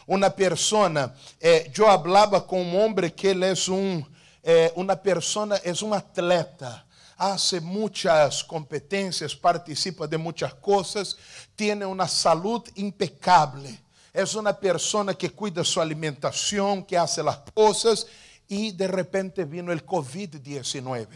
uma 0.06 0.30
persona, 0.30 1.14
eh, 1.40 1.70
eu 1.76 1.86
falava 1.86 2.40
com 2.40 2.62
um 2.62 2.76
homem 2.76 3.10
que 3.10 3.28
ele 3.28 3.46
é 3.46 3.54
um, 3.70 4.04
eh, 4.42 4.72
uma 4.76 4.96
persona, 4.96 5.60
é 5.64 5.72
um 5.84 5.94
atleta, 5.94 6.84
hace 7.16 7.60
muitas 7.60 8.42
competências, 8.42 9.34
participa 9.34 10.06
de 10.08 10.16
muitas 10.16 10.52
coisas, 10.54 11.16
tem 11.56 11.82
uma 11.84 12.08
saúde 12.08 12.72
impecável. 12.76 13.70
É 14.14 14.24
uma 14.38 14.52
persona 14.52 15.14
que 15.14 15.30
cuida 15.30 15.64
sua 15.64 15.82
alimentação, 15.82 16.82
que 16.82 16.96
hace 16.96 17.20
as 17.22 17.38
coisas 17.54 18.06
e 18.50 18.70
de 18.70 18.86
repente 18.86 19.42
vino 19.44 19.72
o 19.72 19.80
COVID-19. 19.80 21.06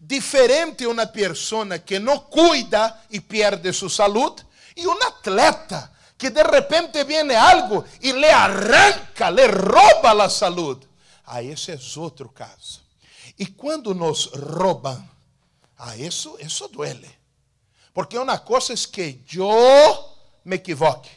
Diferente 0.00 0.84
uma 0.86 1.06
persona 1.06 1.78
que 1.78 2.00
não 2.00 2.18
cuida 2.18 2.98
e 3.10 3.20
perde 3.20 3.72
sua 3.72 3.90
saúde 3.90 4.44
e 4.76 4.84
um 4.88 5.02
atleta 5.04 5.91
que 6.22 6.30
de 6.30 6.44
repente 6.44 7.02
viene 7.02 7.34
algo 7.34 7.84
y 8.00 8.12
le 8.12 8.30
arranca, 8.30 9.28
le 9.28 9.48
roba 9.48 10.14
la 10.14 10.30
salud. 10.30 10.78
Ah, 11.24 11.42
ese 11.42 11.72
es 11.72 11.96
otro 11.96 12.32
caso. 12.32 12.80
Y 13.36 13.46
cuando 13.46 13.92
nos 13.92 14.30
roban, 14.30 15.10
ah, 15.78 15.96
eso, 15.96 16.38
eso 16.38 16.68
duele. 16.68 17.12
Porque 17.92 18.16
una 18.20 18.38
cosa 18.44 18.72
es 18.72 18.86
que 18.86 19.24
yo 19.26 20.16
me 20.44 20.56
equivoque. 20.56 21.10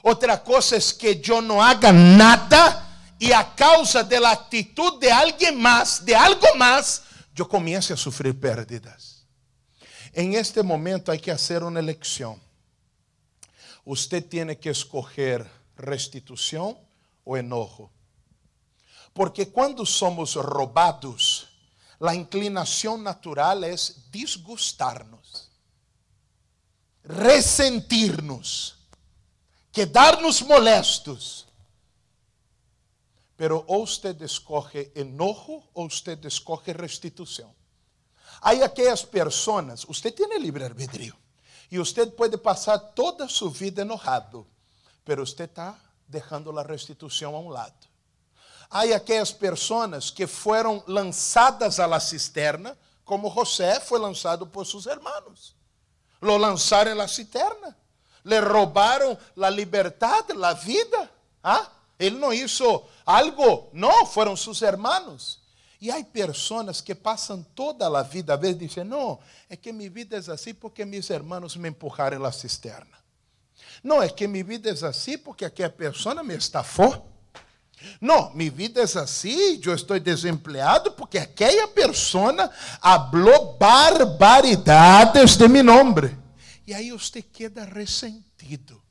Otra 0.00 0.42
cosa 0.42 0.76
es 0.76 0.94
que 0.94 1.20
yo 1.20 1.42
no 1.42 1.62
haga 1.62 1.92
nada 1.92 3.12
y 3.18 3.32
a 3.32 3.54
causa 3.54 4.02
de 4.04 4.18
la 4.18 4.30
actitud 4.30 4.98
de 4.98 5.12
alguien 5.12 5.60
más, 5.60 6.02
de 6.02 6.16
algo 6.16 6.46
más, 6.56 7.02
yo 7.34 7.46
comience 7.46 7.92
a 7.92 7.96
sufrir 7.98 8.40
pérdidas. 8.40 9.26
En 10.14 10.32
este 10.32 10.62
momento 10.62 11.12
hay 11.12 11.18
que 11.18 11.30
hacer 11.30 11.62
una 11.62 11.80
elección. 11.80 12.45
Usted 13.86 14.28
tiene 14.28 14.58
que 14.58 14.70
escoger 14.70 15.48
restitución 15.76 16.76
o 17.24 17.36
enojo. 17.36 17.90
Porque 19.14 19.48
cuando 19.50 19.86
somos 19.86 20.34
robados, 20.34 21.48
la 22.00 22.14
inclinación 22.14 23.02
natural 23.02 23.64
es 23.64 24.10
disgustarnos, 24.10 25.50
resentirnos, 27.04 28.76
quedarnos 29.72 30.42
molestos. 30.42 31.46
Pero 33.36 33.64
ou 33.68 33.82
usted 33.84 34.20
escoge 34.22 34.92
enojo 34.96 35.62
ou 35.74 35.86
usted 35.86 36.24
escoge 36.24 36.72
restitución. 36.72 37.54
Hay 38.40 38.62
aquellas 38.62 39.04
personas, 39.04 39.84
usted 39.84 40.14
tiene 40.14 40.38
libre 40.38 40.64
albedrío. 40.64 41.14
E 41.70 41.78
você 41.78 42.06
pode 42.06 42.36
passar 42.36 42.78
toda 42.78 43.24
a 43.24 43.28
sua 43.28 43.50
vida 43.50 43.82
enojado, 43.82 44.46
pero 45.04 45.26
você 45.26 45.44
está 45.44 45.74
deixando 46.06 46.56
a 46.58 46.62
restituição 46.62 47.34
a 47.34 47.40
um 47.40 47.48
lado. 47.48 47.74
Há 48.70 48.82
aquelas 48.82 49.32
pessoas 49.32 50.10
que 50.10 50.26
foram 50.26 50.82
lançadas 50.86 51.78
a 51.78 51.86
la 51.86 52.00
cisterna, 52.00 52.76
como 53.04 53.30
José 53.30 53.80
foi 53.80 53.98
lançado 53.98 54.46
por 54.46 54.66
seus 54.66 54.86
irmãos. 54.86 55.54
Lo 56.20 56.36
lançaram 56.36 56.94
la 56.94 57.06
cisterna, 57.06 57.76
le 58.24 58.40
roubaram 58.40 59.16
a 59.40 59.50
liberdade, 59.50 60.32
a 60.42 60.52
vida. 60.52 61.10
¿Ah? 61.42 61.70
Ele 61.98 62.18
não 62.18 62.32
hizo 62.32 62.84
algo, 63.04 63.70
não, 63.72 64.04
foram 64.06 64.36
seus 64.36 64.60
irmãos. 64.62 65.38
E 65.80 65.90
há 65.90 66.02
pessoas 66.04 66.80
que 66.80 66.94
passam 66.94 67.42
toda 67.54 67.86
a 67.86 68.02
vida, 68.02 68.32
a 68.32 68.36
vezes 68.36 68.58
dizem, 68.58 68.84
não, 68.84 69.18
é 69.48 69.56
que 69.56 69.72
minha 69.72 69.90
vida 69.90 70.16
é 70.16 70.32
assim 70.32 70.54
porque 70.54 70.84
meus 70.84 71.10
irmãos 71.10 71.56
me 71.56 71.68
empurraram 71.68 72.18
na 72.18 72.32
cisterna. 72.32 72.96
Não, 73.82 74.02
é 74.02 74.08
que 74.08 74.26
minha 74.26 74.44
vida 74.44 74.70
é 74.70 74.86
assim 74.86 75.18
porque 75.18 75.44
aquela 75.44 75.70
pessoa 75.70 76.22
me 76.22 76.34
estafou. 76.34 77.06
Não, 78.00 78.32
minha 78.34 78.50
vida 78.50 78.80
é 78.80 78.84
assim, 78.84 79.60
eu 79.62 79.74
estou 79.74 80.00
desempregado 80.00 80.92
porque 80.92 81.18
aquela 81.18 81.68
pessoa 81.68 82.50
falou 82.80 83.54
barbaridades 83.58 85.36
de 85.36 85.46
meu 85.46 85.62
nome. 85.62 86.16
E 86.66 86.74
aí 86.74 86.90
você 86.90 87.20
queda 87.22 87.64
ressentido, 87.64 88.82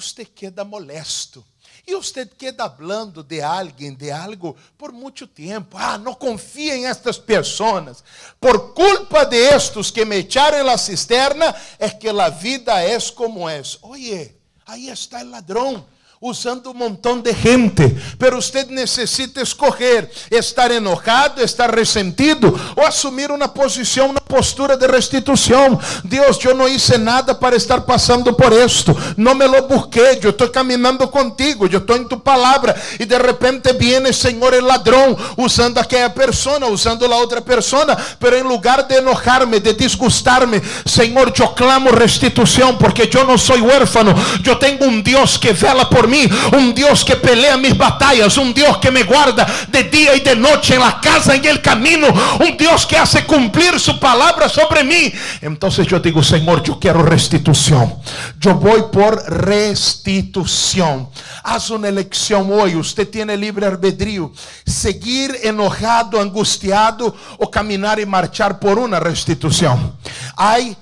você 0.00 0.24
queda 0.24 0.64
molesto. 0.64 1.44
E 1.86 1.94
você 1.94 2.26
queda 2.26 2.64
hablando 2.64 3.22
de 3.22 3.40
alguém, 3.40 3.94
de 3.94 4.10
algo, 4.10 4.56
por 4.76 4.90
muito 4.90 5.26
tempo. 5.26 5.76
Ah, 5.78 5.96
não 5.96 6.14
confia 6.14 6.74
em 6.74 6.86
estas 6.86 7.16
pessoas. 7.16 8.02
Por 8.40 8.74
culpa 8.74 9.24
de 9.24 9.36
estos 9.36 9.90
que 9.92 10.04
me 10.04 10.16
echaram 10.16 10.64
na 10.64 10.76
cisterna, 10.76 11.54
é 11.78 11.88
que 11.88 12.08
a 12.08 12.28
vida 12.28 12.82
é 12.82 12.98
como 13.12 13.48
é. 13.48 13.62
Oye, 13.82 14.34
aí 14.66 14.88
está 14.88 15.20
o 15.20 15.30
ladrão 15.30 15.86
usando 16.26 16.70
um 16.70 16.74
montão 16.74 17.20
de 17.20 17.34
gente, 17.34 17.94
pero 18.18 18.38
usted 18.38 18.68
necessita 18.70 19.42
escolher 19.42 20.08
estar 20.30 20.70
enojado, 20.70 21.42
estar 21.42 21.68
ressentido 21.68 22.58
ou 22.74 22.86
assumir 22.86 23.30
uma 23.30 23.46
posição, 23.46 24.08
uma 24.08 24.22
postura 24.22 24.74
de 24.74 24.86
restituição. 24.86 25.78
Deus, 26.02 26.42
eu 26.42 26.54
não 26.54 26.66
hice 26.66 26.96
nada 26.96 27.34
para 27.34 27.54
estar 27.56 27.82
passando 27.82 28.32
por 28.32 28.54
esto, 28.54 28.96
não 29.18 29.34
me 29.34 29.46
lo 29.46 29.68
busqué, 29.68 30.18
eu 30.22 30.30
estou 30.30 30.48
caminhando 30.48 31.06
contigo, 31.08 31.68
eu 31.70 31.78
estou 31.78 31.98
em 31.98 32.08
tu 32.08 32.16
palavra 32.16 32.74
e 32.98 33.04
de 33.04 33.18
repente 33.18 33.74
viene 33.74 34.10
Senhor 34.10 34.54
el 34.54 34.64
ladrão 34.64 35.14
usando 35.36 35.76
aquela 35.76 36.08
pessoa, 36.08 36.70
usando 36.70 37.04
a 37.04 37.16
outra 37.18 37.42
pessoa, 37.42 37.98
pero 38.18 38.34
em 38.34 38.42
lugar 38.42 38.84
de 38.84 38.94
enojarme, 38.94 39.60
de 39.60 39.74
disgustarme, 39.74 40.62
Senhor, 40.86 41.34
eu 41.38 41.48
clamo 41.48 41.90
restituição 41.90 42.78
porque 42.78 43.10
eu 43.14 43.26
não 43.26 43.36
sou 43.36 43.58
huérfano, 43.58 44.14
eu 44.42 44.56
tenho 44.56 44.84
um 44.84 45.02
Deus 45.02 45.36
que 45.36 45.52
vela 45.52 45.84
por 45.84 46.08
mim 46.08 46.13
mí, 46.14 46.28
un 46.56 46.74
Dios 46.74 47.04
que 47.04 47.16
pelea 47.16 47.56
mis 47.56 47.76
batallas, 47.76 48.36
un 48.38 48.54
Dios 48.54 48.78
que 48.78 48.90
me 48.90 49.02
guarda 49.02 49.46
de 49.68 49.84
día 49.84 50.14
y 50.14 50.20
de 50.20 50.36
noche 50.36 50.74
en 50.74 50.80
la 50.80 51.00
casa, 51.00 51.34
en 51.34 51.44
el 51.44 51.60
camino, 51.60 52.06
un 52.40 52.56
Dios 52.56 52.86
que 52.86 52.96
hace 52.96 53.24
cumplir 53.24 53.78
su 53.80 53.98
palabra 53.98 54.48
sobre 54.48 54.84
mí. 54.84 55.12
Entonces 55.40 55.86
yo 55.86 55.98
digo, 56.00 56.22
Señor, 56.22 56.62
yo 56.62 56.78
quiero 56.78 57.02
restitución. 57.02 57.94
Yo 58.38 58.54
voy 58.54 58.84
por 58.92 59.22
restitución. 59.30 61.08
Haz 61.42 61.70
una 61.70 61.88
elección 61.88 62.50
hoy. 62.52 62.76
Usted 62.76 63.08
tiene 63.08 63.36
libre 63.36 63.66
albedrío. 63.66 64.32
Seguir 64.64 65.36
enojado, 65.42 66.20
angustiado 66.20 67.14
o 67.38 67.50
caminar 67.50 67.98
y 68.00 68.06
marchar 68.06 68.58
por 68.58 68.78
una 68.78 69.00
restitución. 69.00 69.96
Hay 70.36 70.76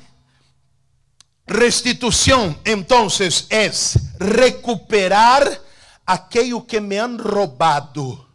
Restituição, 1.53 2.57
então, 2.65 3.09
é 3.51 3.71
recuperar 4.21 5.61
aquilo 6.07 6.62
que 6.62 6.81
me 6.81 6.99
han 6.99 7.17
roubado. 7.17 8.27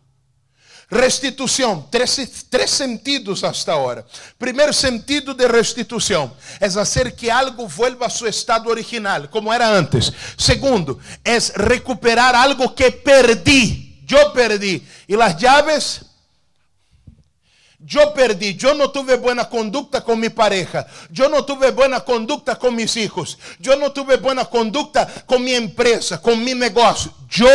Restituição, 0.89 1.81
três, 1.91 2.45
três 2.49 2.71
sentidos 2.71 3.43
hasta 3.43 3.73
agora. 3.73 4.05
Primeiro 4.39 4.73
sentido 4.73 5.33
de 5.33 5.45
restituição 5.45 6.31
é 6.61 6.69
fazer 6.69 7.11
que 7.11 7.29
algo 7.29 7.67
vuelva 7.67 8.05
a 8.05 8.09
seu 8.09 8.27
estado 8.27 8.69
original, 8.69 9.27
como 9.27 9.51
era 9.51 9.67
antes. 9.67 10.11
Segundo, 10.37 10.97
é 11.25 11.37
recuperar 11.67 12.33
algo 12.35 12.69
que 12.69 12.89
perdi. 12.89 13.97
Eu 14.09 14.31
perdi. 14.31 14.81
E 15.09 15.15
as 15.15 15.37
chaves 15.37 16.01
Yo 17.87 18.13
perdí, 18.13 18.55
yo 18.55 18.73
no 18.73 18.89
tuve 18.89 19.15
buena 19.15 19.47
conducta 19.47 20.03
con 20.03 20.19
mi 20.19 20.27
pareja, 20.27 20.85
yo 21.09 21.29
no 21.29 21.45
tuve 21.45 21.71
buena 21.71 22.01
conducta 22.01 22.57
con 22.57 22.75
mis 22.75 22.97
hijos, 22.97 23.37
yo 23.61 23.77
no 23.77 23.93
tuve 23.93 24.17
buena 24.17 24.43
conducta 24.43 25.07
con 25.25 25.41
mi 25.41 25.53
empresa, 25.53 26.21
con 26.21 26.43
mi 26.43 26.53
negocio. 26.53 27.13
Yo 27.29 27.47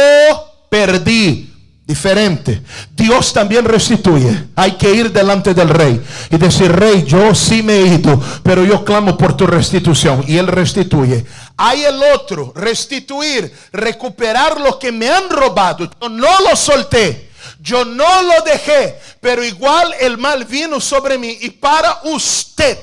perdí. 0.70 1.50
Diferente. 1.84 2.62
Dios 2.94 3.32
también 3.32 3.64
restituye. 3.64 4.46
Hay 4.54 4.78
que 4.78 4.94
ir 4.94 5.12
delante 5.12 5.52
del 5.52 5.68
rey 5.68 6.00
y 6.30 6.38
decir, 6.38 6.70
rey, 6.70 7.04
yo 7.04 7.34
sí 7.34 7.62
me 7.62 7.74
he 7.74 7.86
ido, 7.88 8.22
pero 8.44 8.64
yo 8.64 8.84
clamo 8.84 9.18
por 9.18 9.36
tu 9.36 9.46
restitución. 9.46 10.24
Y 10.28 10.38
él 10.38 10.46
restituye. 10.46 11.26
Hay 11.56 11.84
el 11.84 12.00
otro, 12.14 12.52
restituir, 12.54 13.52
recuperar 13.72 14.60
lo 14.60 14.78
que 14.78 14.92
me 14.92 15.10
han 15.10 15.28
robado. 15.28 15.90
No 16.08 16.40
lo 16.48 16.56
solté. 16.56 17.31
Yo 17.60 17.84
no 17.84 18.22
lo 18.22 18.42
dejé, 18.42 18.98
pero 19.20 19.44
igual 19.44 19.94
el 20.00 20.18
mal 20.18 20.44
vino 20.44 20.80
sobre 20.80 21.18
mí. 21.18 21.38
Y 21.40 21.50
para 21.50 22.00
usted 22.04 22.78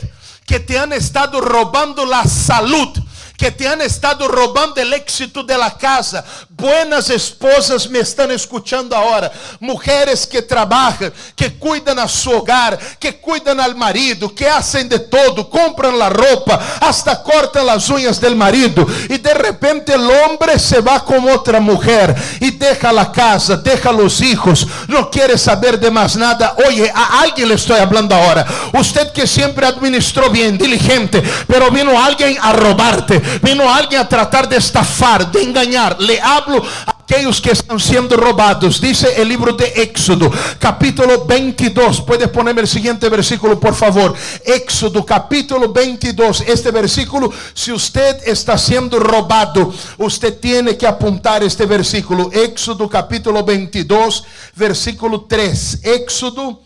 que 0.46 0.60
te 0.60 0.80
han 0.80 0.94
estado 0.94 1.42
robando 1.42 2.06
la 2.06 2.24
salud, 2.24 2.90
que 3.38 3.52
te 3.52 3.68
han 3.68 3.82
estado 3.82 4.28
robando 4.28 4.82
el 4.82 4.94
éxito 4.94 5.44
de 5.44 5.58
la 5.58 5.78
casa. 5.78 6.26
Buenas 6.60 7.10
esposas 7.10 7.90
me 7.90 8.00
están 8.00 8.32
escuchando 8.32 8.96
ahora. 8.96 9.32
Mujeres 9.60 10.28
que 10.28 10.42
trabajan, 10.42 11.12
que 11.36 11.54
cuidan 11.54 12.00
a 12.00 12.08
su 12.08 12.32
hogar, 12.32 12.78
que 13.00 13.18
cuidan 13.18 13.60
al 13.60 13.76
marido, 13.76 14.34
que 14.34 14.48
hacen 14.48 14.90
de 14.90 15.00
todo, 15.00 15.50
compran 15.50 15.98
la 15.98 16.10
ropa, 16.10 16.60
hasta 16.82 17.24
cortan 17.24 17.66
las 17.66 17.90
uñas 17.90 18.20
del 18.20 18.36
marido. 18.36 18.86
Y 19.10 19.18
de 19.18 19.34
repente 19.34 19.94
el 19.94 20.10
hombre 20.10 20.60
se 20.60 20.82
va 20.82 21.04
con 21.04 21.30
otra 21.30 21.60
mujer 21.60 22.16
y 22.40 22.52
deja 22.52 22.92
la 22.92 23.12
casa, 23.12 23.58
deja 23.58 23.92
los 23.92 24.22
hijos, 24.22 24.68
no 24.88 25.10
quiere 25.10 25.38
saber 25.38 25.80
de 25.80 25.90
más 25.90 26.16
nada. 26.16 26.56
Oye, 26.68 26.92
a 26.94 27.22
alguien 27.22 27.48
le 27.48 27.56
estoy 27.56 27.80
hablando 27.80 28.16
ahora. 28.16 28.46
Usted 28.74 29.12
que 29.12 29.26
siempre 29.26 29.66
administró 29.66 30.30
bien, 30.30 30.58
diligente, 30.58 31.24
pero 31.48 31.72
vino 31.72 31.98
alguien 32.02 32.38
a 32.42 32.54
robarte 32.54 33.20
vino 33.42 33.72
alguien 33.72 34.02
a 34.02 34.10
tratar 34.10 34.48
de 34.48 34.58
estafar, 34.58 35.32
de 35.32 35.44
engañar. 35.44 36.00
Le 36.00 36.20
hablo 36.22 36.49
a 36.58 36.92
aquellos 36.92 37.42
que 37.42 37.52
están 37.52 37.80
siendo 37.80 38.16
robados. 38.18 38.80
Dice 38.80 39.22
el 39.22 39.30
libro 39.30 39.54
de 39.54 39.66
Éxodo, 39.76 40.32
capítulo 40.60 41.26
22. 41.26 42.02
Puedes 42.02 42.28
ponerme 42.30 42.62
el 42.62 42.68
siguiente 42.68 43.10
versículo, 43.10 43.60
por 43.60 43.74
favor. 43.74 44.16
Éxodo, 44.46 45.06
capítulo 45.06 45.72
22. 45.72 46.42
Este 46.48 46.72
versículo, 46.72 47.32
si 47.54 47.72
usted 47.72 48.18
está 48.26 48.58
siendo 48.58 49.00
robado, 49.00 49.74
usted 49.98 50.40
tiene 50.40 50.78
que 50.78 50.88
apuntar 50.88 51.44
este 51.44 51.66
versículo. 51.66 52.32
Éxodo, 52.32 52.90
capítulo 52.90 53.44
22, 53.44 54.24
versículo 54.56 55.26
3. 55.28 55.80
Éxodo 55.84 56.62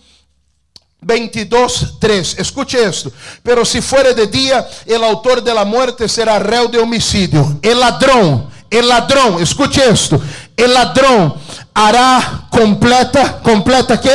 22, 1.06 1.98
3. 2.00 2.36
Escuche 2.39 2.84
esto. 2.84 3.12
Pero 3.41 3.65
si 3.65 3.82
fuere 3.82 4.13
de 4.13 4.28
día, 4.28 4.67
el 4.86 5.04
autor 5.04 5.43
de 5.43 5.54
la 5.54 5.65
muerte 5.65 6.08
será 6.08 6.39
reo 6.39 6.67
de 6.67 6.80
homicidio. 6.80 7.60
El 7.62 7.80
ladrón, 7.80 8.50
el 8.73 8.88
ladrón, 8.89 9.41
escuche 9.41 9.89
esto. 9.89 10.19
El 10.55 10.73
ladrón 10.73 11.33
hará 11.73 12.47
completa, 12.49 13.39
completa 13.41 13.99
qué? 13.99 14.12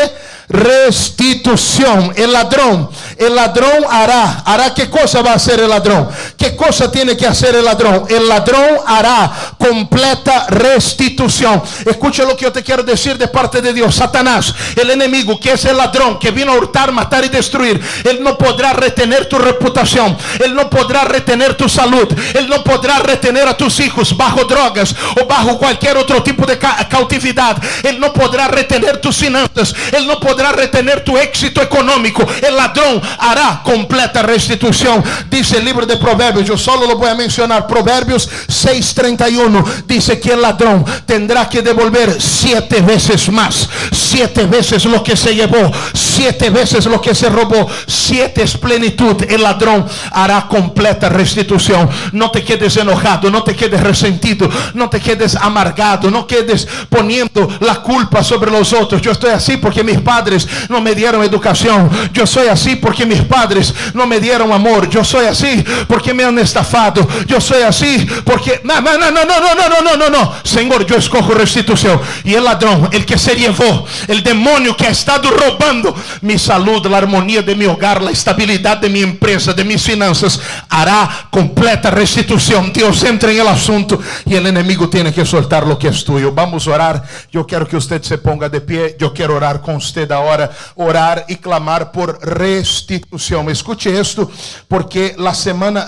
Restitución. 0.49 2.13
El 2.17 2.33
ladrón, 2.33 2.89
el 3.17 3.35
ladrón 3.35 3.85
hará, 3.89 4.43
hará 4.45 4.75
qué 4.75 4.89
cosa 4.89 5.23
va 5.23 5.33
a 5.33 5.35
hacer 5.35 5.61
el 5.61 5.69
ladrón. 5.69 6.09
¿Qué 6.37 6.57
cosa 6.57 6.91
tiene 6.91 7.17
que 7.17 7.27
hacer 7.27 7.55
el 7.55 7.65
ladrón? 7.65 8.05
El 8.09 8.29
ladrón 8.29 8.79
hará 8.87 9.55
completa 9.59 10.47
restitución. 10.49 11.63
Escucha 11.85 12.25
lo 12.25 12.37
que 12.37 12.45
yo 12.45 12.53
te 12.53 12.63
quiero 12.63 12.83
decir 12.83 13.19
de 13.19 13.29
parte 13.29 13.61
de 13.61 13.73
Dios. 13.73 13.95
Satanás, 13.95 14.55
el 14.77 14.91
enemigo 14.91 15.39
que 15.39 15.53
es 15.53 15.65
el 15.65 15.77
ladrón 15.77 16.19
que 16.19 16.31
vino 16.31 16.53
a 16.53 16.57
hurtar, 16.57 16.93
matar 16.93 17.25
y 17.25 17.29
destruir, 17.29 17.81
él 18.05 18.23
no 18.23 18.39
podrá 18.39 18.73
retener 18.73 19.29
tu 19.29 19.39
reputación, 19.39 20.17
él 20.43 20.55
no 20.55 20.71
podrá 20.71 21.05
retener 21.05 21.57
tu 21.57 21.69
salud, 21.69 22.09
él 22.35 22.49
no 22.49 22.63
podrá 22.65 22.99
retener 23.01 23.47
a 23.49 23.57
tus 23.57 23.81
hijos 23.81 24.17
bajo 24.17 24.45
drogas 24.45 24.95
o 25.21 25.27
bajo 25.27 25.59
cualquier 25.59 25.97
otro 25.97 26.23
tipo 26.23 26.47
de 26.47 26.59
cautividad. 26.59 27.57
Él 27.83 28.01
no 28.01 28.13
podrá 28.13 28.49
retener 28.49 29.01
tus 29.01 29.17
finanzas, 29.17 29.75
él 29.93 30.07
no 30.07 30.19
podrá 30.19 30.38
podrá 30.39 30.53
retener 30.53 31.03
tu 31.03 31.19
éxito 31.19 31.61
económico. 31.61 32.25
El 32.47 32.57
ladrón 32.57 33.03
hará 33.19 33.61
completa 33.65 34.23
restitución. 34.23 35.03
Dice 35.29 35.59
el 35.59 35.65
libro 35.65 35.85
de 35.85 35.97
Proverbios, 35.97 36.47
yo 36.47 36.57
solo 36.57 36.87
lo 36.87 36.97
voy 36.97 37.09
a 37.09 37.17
mencionar. 37.17 37.67
Proverbios 37.67 38.29
6:31 38.47 39.65
dice 39.85 40.21
que 40.21 40.35
el 40.35 40.41
ladrón 40.41 40.85
tendrá 41.05 41.49
que 41.49 41.61
devolver 41.61 42.23
siete 42.23 42.81
veces 42.83 43.29
más. 43.31 43.69
Siete 44.09 44.47
veces 44.47 44.87
lo 44.87 45.03
que 45.03 45.15
se 45.17 45.35
llevó. 45.35 45.71
Siete 45.93 46.49
veces 46.49 46.87
lo 46.87 46.99
que 46.99 47.15
se 47.15 47.29
robó. 47.29 47.69
Siete 47.87 48.43
es 48.43 48.57
plenitud. 48.57 49.23
El 49.29 49.43
ladrón 49.43 49.85
hará 50.13 50.49
completa 50.49 51.11
restitución. 51.11 51.89
No 52.13 52.31
te 52.31 52.43
quedes 52.43 52.77
enojado, 52.79 53.31
no 53.31 53.43
te 53.43 53.55
quedes 53.55 53.81
resentido, 53.81 54.49
no 54.73 54.89
te 54.89 54.99
quedes 54.99 55.37
amargado, 55.37 56.11
no 56.11 56.27
quedes 56.27 56.67
poniendo 56.89 57.49
la 57.61 57.83
culpa 57.83 58.25
sobre 58.25 58.51
los 58.51 58.73
otros. 58.73 59.03
Yo 59.03 59.13
estoy 59.13 59.31
así 59.31 59.59
porque 59.59 59.85
mis 59.85 60.01
padres 60.01 60.49
no 60.71 60.81
me 60.81 60.95
dieron 60.95 61.23
educación. 61.23 61.91
Yo 62.13 62.27
soy 62.27 62.49
así 62.49 62.77
porque 62.77 63.05
mis 63.05 63.21
padres 63.21 63.75
no 63.93 64.07
me 64.07 64.21
dieron 64.21 64.51
amor. 64.53 64.89
Yo 64.89 65.05
soy 65.05 65.27
así 65.27 65.63
porque 65.87 66.15
me 66.15 66.25
han 66.25 66.39
estafado. 66.39 67.07
Yo 67.27 67.43
soy 67.43 67.63
así 67.63 68.09
porque... 68.25 68.63
No, 68.65 68.81
no, 68.81 68.97
no, 68.97 69.11
no, 69.11 69.25
no, 69.25 69.55
no, 69.55 69.81
no, 69.83 69.97
no, 69.97 70.09
no. 70.09 70.33
Señor, 70.43 70.87
yo 70.87 70.97
escojo 70.97 71.35
restitución. 71.35 72.01
Y 72.25 72.35
el 72.35 72.45
ladrón, 72.45 72.89
el 72.93 73.05
que 73.05 73.19
se 73.19 73.35
llevó, 73.35 73.87
el 74.07 74.23
demonio 74.23 74.77
que 74.77 74.87
ha 74.87 74.91
estado 74.91 75.31
robando 75.31 75.95
mi 76.23 76.39
salud, 76.39 76.87
la 76.87 76.99
armonía 76.99 77.43
de 77.43 77.55
mi 77.55 77.67
hogar, 77.67 78.03
la 78.03 78.11
estabilidad 78.11 78.79
de 78.79 78.89
mi 78.89 79.01
empresa, 79.01 79.53
de 79.53 79.65
mis 79.65 79.83
finanzas, 79.83 80.41
hará 80.69 81.29
completa 81.31 81.91
restitución. 81.91 82.73
Dios 82.73 83.03
entra 83.05 83.33
en 83.33 83.41
el 83.41 83.49
asunto 83.49 83.99
y 84.27 84.35
el 84.35 84.47
enemigo 84.47 84.89
tiene 84.89 85.13
que 85.13 85.25
soltar 85.25 85.67
lo 85.67 85.79
que 85.79 85.89
es 85.89 86.05
tuyo. 86.05 86.33
Vamos 86.33 86.67
a 86.67 86.71
orar. 86.73 87.03
Yo 87.33 87.47
quiero 87.47 87.67
que 87.67 87.77
usted 87.77 88.03
se 88.03 88.19
ponga 88.19 88.49
de 88.49 88.61
pie. 88.61 88.97
Yo 88.99 89.13
quiero 89.13 89.37
orar 89.37 89.61
con 89.61 89.77
usted 89.77 90.09
hora 90.11 90.51
orar 90.77 91.25
e 91.29 91.37
clamar 91.37 91.93
por 91.93 92.19
restituição. 92.21 93.51
Escute 93.51 93.91
isto, 93.91 94.31
porque 94.69 95.15
la 95.19 95.35
semana 95.35 95.87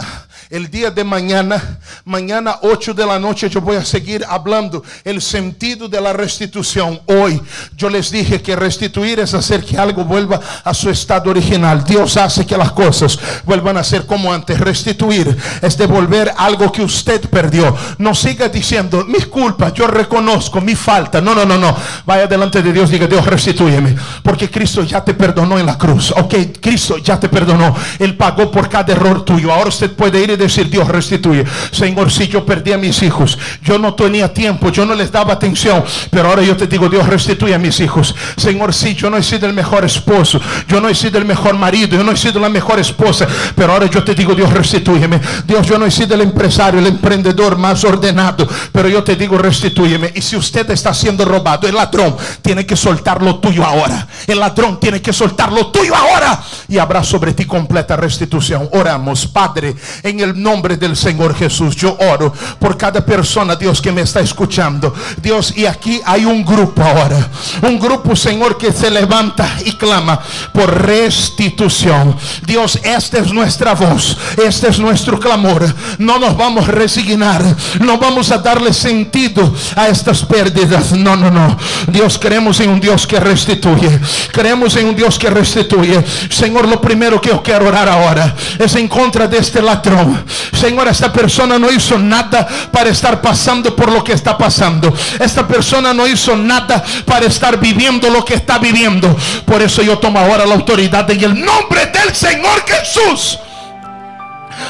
el 0.51 0.69
día 0.69 0.91
de 0.91 1.05
mañana, 1.05 1.79
mañana 2.05 2.59
8 2.63 2.93
de 2.93 3.07
la 3.07 3.21
noche, 3.21 3.49
yo 3.49 3.61
voy 3.61 3.77
a 3.77 3.85
seguir 3.85 4.25
hablando 4.29 4.83
el 5.05 5.23
sentido 5.23 5.89
de 5.89 6.01
la 6.01 6.13
restitución. 6.13 7.01
Hoy 7.07 7.41
yo 7.77 7.89
les 7.89 8.11
dije 8.11 8.43
que 8.43 8.57
restituir 8.57 9.21
es 9.21 9.33
hacer 9.33 9.65
que 9.65 9.79
algo 9.79 10.05
vuelva 10.05 10.41
a 10.65 10.75
su 10.75 10.91
estado 10.91 11.31
original. 11.31 11.85
Dios 11.85 12.17
hace 12.17 12.45
que 12.45 12.57
las 12.57 12.73
cosas 12.73 13.17
vuelvan 13.45 13.77
a 13.77 13.85
ser 13.85 14.07
como 14.07 14.33
antes. 14.33 14.59
Restituir 14.59 15.37
es 15.63 15.79
devolver 15.79 16.35
algo 16.37 16.73
que 16.73 16.83
usted 16.83 17.21
perdió. 17.31 17.77
No 17.99 18.13
siga 18.13 18.49
diciendo, 18.49 19.05
mis 19.07 19.27
culpas, 19.27 19.73
yo 19.73 19.87
reconozco 19.87 20.61
mi 20.61 20.75
falta. 20.75 21.21
No, 21.21 21.33
no, 21.33 21.45
no, 21.45 21.59
no. 21.59 21.77
Vaya 22.05 22.27
delante 22.27 22.61
de 22.61 22.73
Dios, 22.73 22.91
diga, 22.91 23.07
Dios, 23.07 23.25
restitúyeme. 23.25 23.95
Porque 24.25 24.51
Cristo 24.51 24.83
ya 24.83 25.05
te 25.05 25.15
perdonó 25.15 25.61
en 25.61 25.67
la 25.67 25.79
cruz. 25.79 26.13
Ok, 26.17 26.35
Cristo 26.61 26.99
ya 26.99 27.21
te 27.21 27.29
perdonó. 27.29 27.73
Él 28.01 28.17
pagó 28.17 28.51
por 28.51 28.69
cada 28.69 28.93
error 28.93 29.25
tuyo. 29.25 29.53
Ahora 29.53 29.69
usted 29.69 29.93
puede 29.93 30.21
ir 30.21 30.31
y 30.31 30.40
decir, 30.41 30.69
Dios 30.69 30.89
restituye. 30.89 31.45
Señor, 31.71 32.11
si 32.11 32.29
yo 32.29 32.45
perdí 32.45 32.73
a 32.73 32.79
mis 32.79 33.03
hijos, 33.03 33.39
yo 33.63 33.79
no 33.79 33.95
tenía 33.95 34.33
tiempo, 34.33 34.71
yo 34.71 34.85
no 34.85 34.95
les 34.95 35.13
daba 35.13 35.35
atención, 35.35 35.85
pero 36.11 36.29
ahora 36.29 36.43
yo 36.43 36.57
te 36.57 36.67
digo, 36.67 36.89
Dios 36.89 37.07
restituye 37.07 37.55
a 37.55 37.59
mis 37.59 37.79
hijos. 37.81 38.15
Señor, 38.37 38.75
si 38.75 38.95
yo 38.95 39.11
no 39.11 39.17
he 39.17 39.23
sido 39.23 39.47
el 39.47 39.53
mejor 39.53 39.85
esposo, 39.85 40.41
yo 40.69 40.81
no 40.81 40.89
he 40.89 40.95
sido 40.95 41.19
el 41.19 41.25
mejor 41.25 41.57
marido, 41.57 41.97
yo 41.97 42.05
no 42.05 42.13
he 42.13 42.17
sido 42.17 42.41
la 42.41 42.49
mejor 42.49 42.79
esposa, 42.79 43.27
pero 43.55 43.73
ahora 43.73 43.87
yo 43.87 44.03
te 44.03 44.15
digo, 44.15 44.35
Dios 44.35 44.53
restitúyeme. 44.53 45.21
Dios, 45.47 45.67
yo 45.67 45.79
no 45.79 45.87
he 45.87 45.91
sido 45.91 46.15
el 46.15 46.23
empresario, 46.23 46.81
el 46.81 46.87
emprendedor 46.87 47.57
más 47.57 47.85
ordenado, 47.85 48.49
pero 48.73 48.89
yo 48.89 49.05
te 49.05 49.17
digo, 49.17 49.39
restitúyeme. 49.39 50.13
Y 50.15 50.23
si 50.23 50.37
usted 50.37 50.69
está 50.71 50.93
siendo 50.95 51.25
robado, 51.25 51.69
el 51.69 51.75
ladrón 51.75 52.17
tiene 52.43 52.67
que 52.67 52.77
soltar 52.77 53.23
lo 53.23 53.39
tuyo 53.39 53.65
ahora. 53.65 54.07
El 54.27 54.41
ladrón 54.41 54.81
tiene 54.81 55.01
que 55.01 55.13
soltar 55.13 55.53
lo 55.53 55.69
tuyo 55.69 55.95
ahora 55.95 56.43
y 56.69 56.79
habrá 56.79 57.03
sobre 57.03 57.33
ti 57.33 57.45
completa 57.45 57.97
restitución. 57.97 58.69
Oramos, 58.73 59.27
Padre, 59.27 59.75
en 60.03 60.21
el 60.21 60.30
nombre 60.35 60.77
del 60.77 60.97
Señor 60.97 61.35
Jesús. 61.35 61.77
Yo 61.77 61.97
oro 61.99 62.33
por 62.59 62.77
cada 62.77 63.05
persona, 63.05 63.57
Dios, 63.57 63.81
que 63.81 63.93
me 63.93 64.03
está 64.03 64.21
escuchando. 64.21 64.95
Dios, 65.21 65.55
y 65.57 65.67
aquí 65.67 66.01
hay 66.05 66.25
un 66.25 66.45
grupo 66.45 66.83
ahora. 66.83 67.29
Un 67.63 67.79
grupo, 67.79 68.15
Señor, 68.17 68.57
que 68.59 68.73
se 68.73 68.91
levanta 68.91 69.49
y 69.65 69.73
clama 69.73 70.21
por 70.53 70.83
restitución. 70.83 72.17
Dios, 72.47 72.79
esta 72.83 73.19
es 73.19 73.33
nuestra 73.33 73.75
voz. 73.75 74.17
Este 74.45 74.69
es 74.69 74.79
nuestro 74.79 75.19
clamor. 75.19 75.65
No 75.99 76.19
nos 76.19 76.37
vamos 76.37 76.69
a 76.69 76.73
resignar. 76.73 77.45
No 77.81 77.99
vamos 77.99 78.31
a 78.31 78.39
darle 78.39 78.73
sentido 78.73 79.55
a 79.77 79.89
estas 79.89 80.25
pérdidas. 80.25 80.93
No, 80.93 81.17
no, 81.17 81.31
no. 81.31 81.57
Dios, 81.89 82.19
creemos 82.19 82.61
en 82.61 82.71
un 82.71 82.81
Dios 82.81 83.07
que 83.07 83.21
restituye. 83.21 84.01
Creemos 84.33 84.77
en 84.77 84.87
un 84.87 84.97
Dios 84.97 85.19
que 85.19 85.31
restituye. 85.31 86.05
Señor, 86.31 86.69
lo 86.69 86.81
primero 86.81 87.21
que 87.21 87.31
yo 87.31 87.43
quiero 87.43 87.69
orar 87.69 87.89
ahora 87.89 88.35
es 88.59 88.75
en 88.77 88.89
contra 88.89 89.27
de 89.27 89.39
este 89.39 89.63
ladrón. 89.63 90.20
Señor, 90.53 90.89
esta 90.89 91.13
persona 91.13 91.59
no 91.59 91.71
hizo 91.71 91.99
nada 91.99 92.47
para 92.71 92.91
estar 92.91 93.21
pasando 93.21 93.75
por 93.75 93.91
lo 93.91 94.03
que 94.05 94.13
está 94.13 94.37
pasando. 94.37 94.93
Esta 95.19 95.47
persona 95.47 95.93
no 95.95 96.07
hizo 96.07 96.37
nada 96.37 96.83
para 97.05 97.27
estar 97.27 97.59
viviendo 97.59 98.11
lo 98.11 98.25
que 98.25 98.35
está 98.35 98.59
viviendo. 98.59 99.17
Por 99.45 99.63
eso 99.63 99.83
yo 99.83 99.99
tomo 99.99 100.19
ahora 100.19 100.47
la 100.47 100.55
autoridad 100.55 101.11
en 101.11 101.25
el 101.25 101.45
nombre 101.45 101.87
del 101.87 102.15
Señor 102.15 102.65
Jesús. 102.67 103.39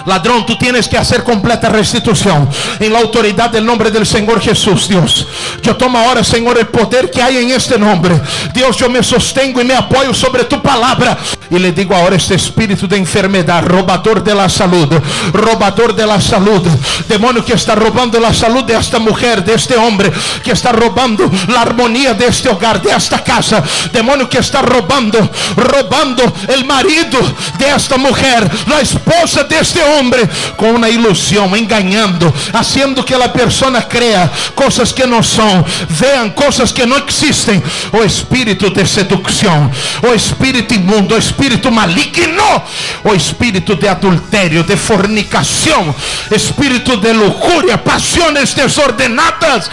Ladrón, 0.07 0.47
tú 0.47 0.57
tienes 0.57 0.89
que 0.89 0.97
hacer 0.97 1.25
completa 1.25 1.69
restitución 1.69 2.49
en 2.79 2.93
la 2.93 3.01
autoridad 3.01 3.51
del 3.51 3.65
nombre 3.65 3.91
del 3.91 4.07
Señor 4.07 4.41
Jesús, 4.41 4.89
Dios. 4.89 5.27
Yo 5.63 5.77
tomo 5.77 5.99
ahora, 5.99 6.25
Señor, 6.25 6.59
el 6.59 6.69
poder 6.69 7.11
que 7.11 7.23
hay 7.23 7.39
en 7.39 7.51
este 7.51 7.79
nombre. 7.79 8.21
Dios, 8.53 8.77
yo 8.77 8.89
me 8.89 9.03
sostengo 9.03 9.61
y 9.61 9.65
me 9.65 9.75
apoyo 9.75 10.15
sobre 10.15 10.45
tu 10.45 10.61
palabra. 10.63 11.19
Y 11.51 11.59
le 11.59 11.73
digo 11.73 11.95
ahora 11.95 12.17
este 12.17 12.35
espíritu 12.35 12.87
de 12.87 12.97
enfermedad, 12.97 13.65
robador 13.65 14.23
de 14.23 14.35
la 14.35 14.49
salud, 14.49 14.89
robador 15.33 15.95
de 15.95 16.07
la 16.07 16.21
salud, 16.21 16.67
demonio 17.09 17.45
que 17.45 17.55
está 17.55 17.75
robando 17.75 18.21
la 18.21 18.33
salud 18.33 18.65
de 18.65 18.77
esta 18.77 18.99
mujer, 18.99 19.45
de 19.45 19.55
este 19.55 19.77
hombre, 19.77 20.13
que 20.45 20.53
está 20.53 20.73
robando 20.73 21.31
la 21.49 21.63
armonía 21.63 22.15
de 22.15 22.27
este 22.27 22.49
hogar, 22.49 22.81
de 22.83 22.93
esta 22.93 23.23
casa, 23.23 23.63
demonio 23.93 24.29
que 24.29 24.39
está 24.39 24.63
robando, 24.63 25.19
robando 25.57 26.23
el 26.49 26.65
marido 26.65 27.19
de 27.59 27.71
esta 27.75 27.97
mujer, 27.97 28.49
la 28.67 28.81
esposa 28.81 29.45
de 29.45 29.59
este 29.59 29.80
hombre 29.83 30.29
con 30.57 30.77
una 30.77 30.89
ilusión, 30.89 31.55
engañando, 31.57 32.33
haciendo 32.53 33.05
que 33.05 33.17
la 33.17 33.33
persona 33.33 33.87
crea 33.89 34.31
cosas 34.55 34.93
que 34.93 35.07
no 35.07 35.23
son, 35.23 35.65
vean 36.01 36.31
cosas 36.31 36.73
que 36.73 36.87
no 36.87 36.97
existen. 36.97 37.63
O 37.93 37.99
oh, 37.99 38.03
espíritu 38.05 38.73
de 38.73 38.87
seducción, 38.87 39.71
o 40.03 40.09
oh, 40.09 40.15
espíritu 40.15 40.75
inmundo, 40.75 41.15
o 41.15 41.19
espíritu 41.19 41.71
maligno, 41.71 42.65
o 43.05 43.11
oh, 43.11 43.15
espíritu 43.15 43.77
de 43.77 43.89
adulterio, 43.89 44.63
de 44.63 44.77
fornicación, 44.77 45.95
espíritu 46.31 47.01
de 47.01 47.15
lujuria, 47.15 47.83
pasiones 47.83 48.55
desordenadas, 48.55 49.71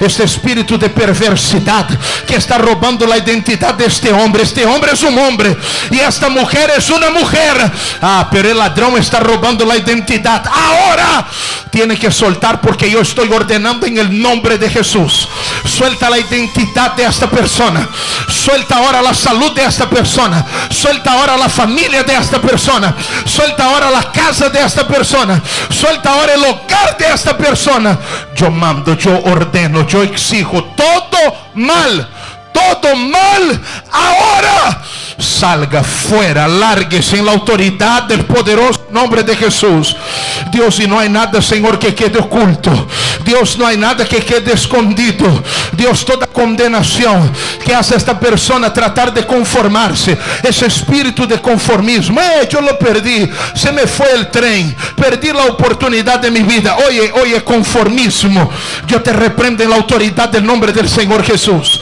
este 0.00 0.24
espíritu 0.24 0.78
de 0.78 0.88
perversidad 0.88 1.86
que 2.26 2.36
está 2.36 2.58
robando 2.58 3.06
la 3.06 3.18
identidad 3.18 3.74
de 3.74 3.86
este 3.86 4.12
hombre. 4.12 4.42
Este 4.42 4.64
hombre 4.64 4.92
es 4.92 5.02
un 5.02 5.18
hombre 5.18 5.56
y 5.90 5.98
esta 5.98 6.28
mujer 6.28 6.72
es 6.76 6.90
una 6.90 7.10
mujer. 7.10 7.70
Ah, 8.00 8.28
pero 8.30 8.50
el 8.50 8.58
ladrón 8.58 8.96
está 8.96 9.20
robando 9.20 9.49
la 9.58 9.76
identidad. 9.76 10.44
Ahora 10.46 11.26
tiene 11.70 11.98
que 11.98 12.10
soltar 12.10 12.60
porque 12.60 12.90
yo 12.90 13.00
estoy 13.00 13.30
ordenando 13.32 13.86
en 13.86 13.98
el 13.98 14.20
nombre 14.20 14.58
de 14.58 14.68
Jesús. 14.70 15.28
Suelta 15.64 16.10
la 16.10 16.18
identidad 16.18 16.94
de 16.94 17.04
esta 17.04 17.28
persona. 17.28 17.88
Suelta 18.28 18.76
ahora 18.76 19.02
la 19.02 19.14
salud 19.14 19.52
de 19.52 19.64
esta 19.64 19.88
persona. 19.88 20.44
Suelta 20.70 21.12
ahora 21.12 21.36
la 21.36 21.48
familia 21.48 22.02
de 22.02 22.14
esta 22.14 22.40
persona. 22.40 22.94
Suelta 23.24 23.64
ahora 23.64 23.90
la 23.90 24.10
casa 24.12 24.48
de 24.48 24.60
esta 24.60 24.86
persona. 24.86 25.40
Suelta 25.68 26.12
ahora 26.12 26.34
el 26.34 26.44
hogar 26.44 26.96
de 26.98 27.06
esta 27.12 27.36
persona. 27.36 27.98
Yo 28.34 28.50
mando, 28.50 28.96
yo 28.96 29.20
ordeno, 29.24 29.86
yo 29.86 30.02
exijo 30.02 30.64
todo 30.76 31.50
mal 31.54 32.08
todo 32.52 32.96
mal 32.96 33.60
ahora 33.90 34.82
salga 35.20 35.82
fuera, 35.82 36.48
lárguese 36.48 37.18
en 37.18 37.26
la 37.26 37.32
autoridad 37.32 38.04
del 38.04 38.24
poderoso 38.24 38.86
nombre 38.90 39.22
de 39.22 39.36
Jesús. 39.36 39.96
Dios, 40.50 40.80
y 40.80 40.86
no 40.86 40.98
hay 40.98 41.08
nada, 41.08 41.40
Señor, 41.40 41.78
que 41.78 41.94
quede 41.94 42.18
oculto. 42.18 42.88
Dios, 43.24 43.58
no 43.58 43.66
hay 43.66 43.76
nada 43.76 44.04
que 44.04 44.24
quede 44.24 44.52
escondido. 44.52 45.42
Dios, 45.72 46.04
toda 46.04 46.26
condenación 46.26 47.30
que 47.64 47.74
hace 47.74 47.96
esta 47.96 48.18
persona 48.18 48.72
tratar 48.72 49.12
de 49.12 49.26
conformarse, 49.26 50.18
ese 50.42 50.66
espíritu 50.66 51.26
de 51.26 51.40
conformismo, 51.40 52.20
eh, 52.20 52.48
yo 52.50 52.60
lo 52.60 52.78
perdí, 52.78 53.28
se 53.54 53.72
me 53.72 53.86
fue 53.86 54.12
el 54.12 54.30
tren, 54.30 54.74
perdí 54.96 55.32
la 55.32 55.44
oportunidad 55.44 56.18
de 56.18 56.30
mi 56.30 56.42
vida. 56.42 56.76
Oye, 56.88 57.12
oye, 57.12 57.44
conformismo, 57.44 58.50
yo 58.86 59.00
te 59.02 59.12
reprendo 59.12 59.62
en 59.62 59.70
la 59.70 59.76
autoridad 59.76 60.28
del 60.28 60.44
nombre 60.44 60.72
del 60.72 60.88
Señor 60.88 61.22
Jesús. 61.22 61.80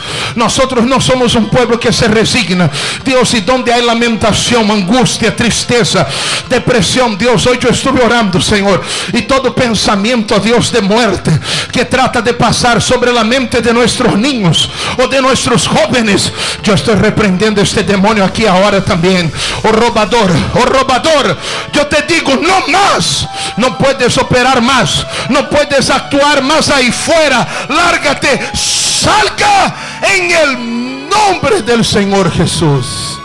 Nosotros 0.59 0.87
no 0.87 1.01
somos 1.01 1.37
un 1.37 1.49
pueblo 1.49 1.79
que 1.79 1.93
se 1.93 2.09
resigna. 2.09 2.69
Dios, 3.05 3.33
y 3.35 3.43
donde 3.43 3.73
hay 3.73 3.81
lamentación, 3.87 4.69
angustia, 4.69 5.37
tristeza, 5.37 6.05
depresión, 6.49 7.17
Dios, 7.17 7.47
hoy 7.47 7.61
yo 7.61 7.69
estuve 7.69 8.03
orando, 8.03 8.41
Señor, 8.41 8.83
y 9.13 9.23
todo 9.23 9.55
pensamiento, 9.55 10.41
Dios, 10.41 10.73
de 10.73 10.81
muerte 10.81 11.39
que 11.71 11.85
trata 11.85 12.21
de 12.23 12.35
pasar 12.35 12.83
sobre 12.83 13.13
la 13.13 13.23
mente 13.23 13.61
de 13.61 13.73
nuestros 13.73 14.19
niños 14.19 14.69
o 15.01 15.07
de 15.07 15.23
nuestros 15.23 15.69
jóvenes, 15.69 16.33
yo 16.65 16.75
estoy 16.75 16.97
reprendiendo 16.97 17.63
este 17.63 17.85
demonio 17.85 18.25
aquí 18.25 18.45
ahora 18.45 18.85
también. 18.85 19.33
Oh 19.63 19.71
robador, 19.71 20.33
oh 20.55 20.65
robador, 20.65 21.39
yo 21.73 21.87
te 21.87 22.03
digo, 22.03 22.35
no 22.35 22.67
más, 22.67 23.29
no 23.59 23.79
puedes 23.79 24.19
operar 24.19 24.61
más, 24.61 25.07
no 25.29 25.49
puedes 25.49 25.89
actuar 25.89 26.43
más 26.43 26.69
ahí 26.69 26.91
fuera, 26.91 27.47
lárgate, 27.69 28.41
salga 28.55 29.88
en 30.03 30.31
el 30.31 31.09
nombre 31.09 31.63
del 31.63 31.85
Señor 31.85 32.31
Jesús. 32.31 33.19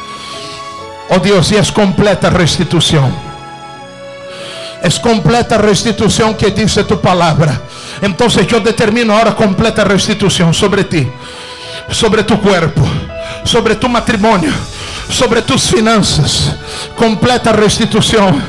Oh 1.10 1.20
Dios, 1.20 1.52
y 1.52 1.56
es 1.56 1.72
completa 1.72 2.30
restitución. 2.30 3.14
Es 4.82 5.00
completa 5.00 5.58
restitución 5.58 6.36
que 6.36 6.52
dice 6.52 6.84
tu 6.84 7.00
palabra. 7.00 7.62
Entonces 8.02 8.48
yo 8.48 8.60
determino 8.60 9.16
ahora 9.16 9.36
completa 9.36 9.84
restitución 9.84 10.54
sobre 10.54 10.84
ti, 10.84 11.08
sobre 11.90 12.24
tu 12.24 12.40
cuerpo, 12.42 12.82
sobre 13.44 13.76
tu 13.76 13.88
matrimonio, 13.88 14.52
sobre 15.10 15.42
tus 15.42 15.64
finanzas. 15.64 16.56
Completa 16.98 17.54
restitución 17.54 18.44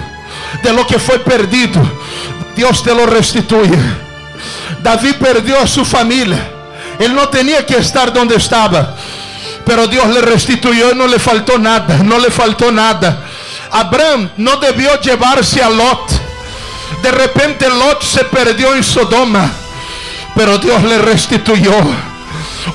de 0.62 0.72
lo 0.72 0.86
que 0.86 0.98
fue 0.98 1.18
perdido. 1.18 1.80
Dios 2.56 2.82
te 2.82 2.94
lo 2.94 3.06
restituye. 3.06 3.78
David 4.82 5.16
perdió 5.16 5.60
a 5.60 5.66
su 5.66 5.84
familia. 5.84 6.53
Él 6.98 7.14
no 7.14 7.28
tenía 7.28 7.64
que 7.66 7.76
estar 7.76 8.12
donde 8.12 8.36
estaba. 8.36 8.94
Pero 9.64 9.86
Dios 9.86 10.06
le 10.08 10.20
restituyó 10.20 10.92
y 10.92 10.94
no 10.94 11.06
le 11.06 11.18
faltó 11.18 11.58
nada. 11.58 11.98
No 11.98 12.18
le 12.18 12.30
faltó 12.30 12.70
nada. 12.70 13.24
Abraham 13.70 14.30
no 14.36 14.56
debió 14.56 15.00
llevarse 15.00 15.62
a 15.62 15.70
Lot. 15.70 16.10
De 17.02 17.10
repente 17.10 17.68
Lot 17.68 18.02
se 18.02 18.24
perdió 18.24 18.74
en 18.74 18.84
Sodoma. 18.84 19.50
Pero 20.34 20.58
Dios 20.58 20.82
le 20.82 20.98
restituyó. 20.98 21.72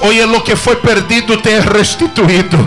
Oye, 0.01 0.25
lo 0.25 0.43
que 0.43 0.55
fue 0.55 0.75
perdido 0.77 1.39
te 1.39 1.57
es 1.57 1.65
restituido. 1.65 2.57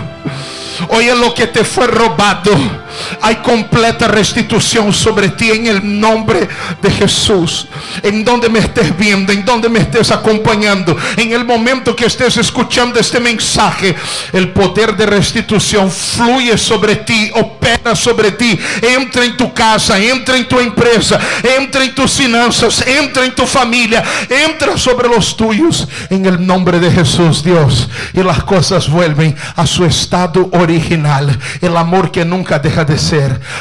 Oye, 0.89 1.15
lo 1.15 1.33
que 1.33 1.47
te 1.47 1.63
fue 1.63 1.87
robado 1.87 2.82
hay 3.21 3.35
completa 3.37 4.07
restitución 4.07 4.93
sobre 4.93 5.29
ti 5.29 5.51
en 5.51 5.67
el 5.67 5.99
nombre 5.99 6.47
de 6.81 6.91
Jesús. 6.91 7.67
En 8.01 8.23
donde 8.23 8.49
me 8.49 8.59
estés 8.59 8.95
viendo, 8.97 9.31
en 9.31 9.45
donde 9.45 9.69
me 9.69 9.79
estés 9.79 10.11
acompañando, 10.11 10.95
en 11.17 11.31
el 11.31 11.45
momento 11.45 11.95
que 11.95 12.05
estés 12.05 12.37
escuchando 12.37 12.99
este 12.99 13.19
mensaje, 13.19 13.95
el 14.31 14.49
poder 14.49 14.95
de 14.95 15.05
restitución 15.05 15.91
fluye 15.91 16.57
sobre 16.57 16.97
ti, 16.97 17.31
opera 17.35 17.95
sobre 17.95 18.31
ti, 18.31 18.59
entra 18.81 19.25
en 19.25 19.37
tu 19.37 19.53
casa, 19.53 19.99
entra 19.99 20.37
en 20.37 20.47
tu 20.47 20.59
empresa, 20.59 21.19
entra 21.57 21.83
en 21.83 21.95
tus 21.95 22.13
finanzas, 22.13 22.85
entra 22.85 23.25
en 23.25 23.35
tu 23.35 23.45
familia, 23.45 24.03
entra 24.29 24.77
sobre 24.77 25.07
los 25.07 25.35
tuyos 25.35 25.87
en 26.09 26.25
el 26.25 26.45
nombre 26.45 26.79
de 26.79 26.91
Jesús, 26.91 27.43
Dios. 27.43 27.89
Y 28.13 28.21
las 28.23 28.43
cosas 28.43 28.89
vuelven 28.89 29.35
a 29.55 29.65
su 29.65 29.85
estado 29.85 30.49
original. 30.53 31.37
El 31.61 31.75
amor 31.77 32.11
que 32.11 32.25
nunca 32.25 32.59
deja 32.59 32.82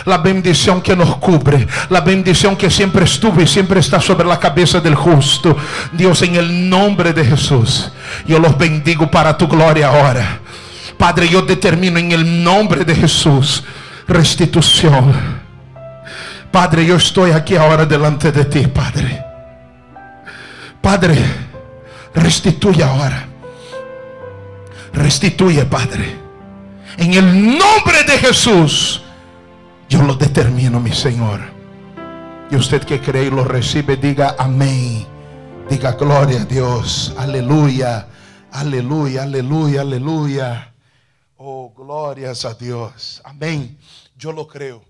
la 0.05 0.19
bendición 0.19 0.81
que 0.81 0.97
nos 0.97 1.17
cubre, 1.17 1.67
la 1.91 2.01
bendición 2.01 2.57
que 2.57 2.71
siempre 2.71 3.05
estuvo 3.05 3.41
y 3.41 3.47
siempre 3.47 3.81
está 3.81 4.01
sobre 4.01 4.27
la 4.27 4.39
cabeza 4.39 4.81
del 4.81 4.95
justo. 4.95 5.57
Dios, 5.93 6.23
en 6.23 6.37
el 6.37 6.69
nombre 6.69 7.13
de 7.13 7.25
Jesús, 7.25 7.91
yo 8.27 8.39
los 8.39 8.57
bendigo 8.57 9.11
para 9.11 9.37
tu 9.37 9.49
gloria 9.49 9.89
ahora. 9.89 10.41
Padre, 10.99 11.29
yo 11.29 11.43
determino 11.43 11.99
en 11.99 12.13
el 12.13 12.45
nombre 12.45 12.85
de 12.85 12.95
Jesús 12.95 13.65
restitución. 14.07 15.41
Padre, 16.51 16.85
yo 16.85 16.97
estoy 16.97 17.31
aquí 17.31 17.57
ahora 17.57 17.87
delante 17.87 18.31
de 18.31 18.45
ti, 18.45 18.67
Padre. 18.67 19.25
Padre, 20.81 21.17
restituye 22.15 22.83
ahora. 22.83 23.27
Restituye, 24.93 25.65
Padre. 25.65 26.17
En 26.99 27.15
el 27.15 27.59
nombre 27.59 28.05
de 28.07 28.19
Jesús. 28.19 29.02
Yo 29.93 30.01
lo 30.03 30.15
determino, 30.15 30.81
mi 30.81 30.91
Señor. 30.91 31.43
Y 32.51 32.57
usted 32.57 32.83
que 32.83 32.99
cree 32.99 33.27
y 33.27 33.31
lo 33.31 33.45
recibe, 33.45 33.99
diga 33.99 34.37
amén. 34.39 35.07
Diga 35.69 35.93
gloria 35.93 36.41
a 36.41 36.45
Dios. 36.47 37.13
Aleluya. 37.19 38.09
Aleluya, 38.53 39.25
aleluya, 39.25 39.83
aleluya. 39.83 40.73
Oh, 41.37 41.75
glorias 41.77 42.47
a 42.47 42.55
Dios. 42.55 43.21
Amén. 43.23 43.77
Yo 44.17 44.33
lo 44.33 44.49
creo. 44.49 44.83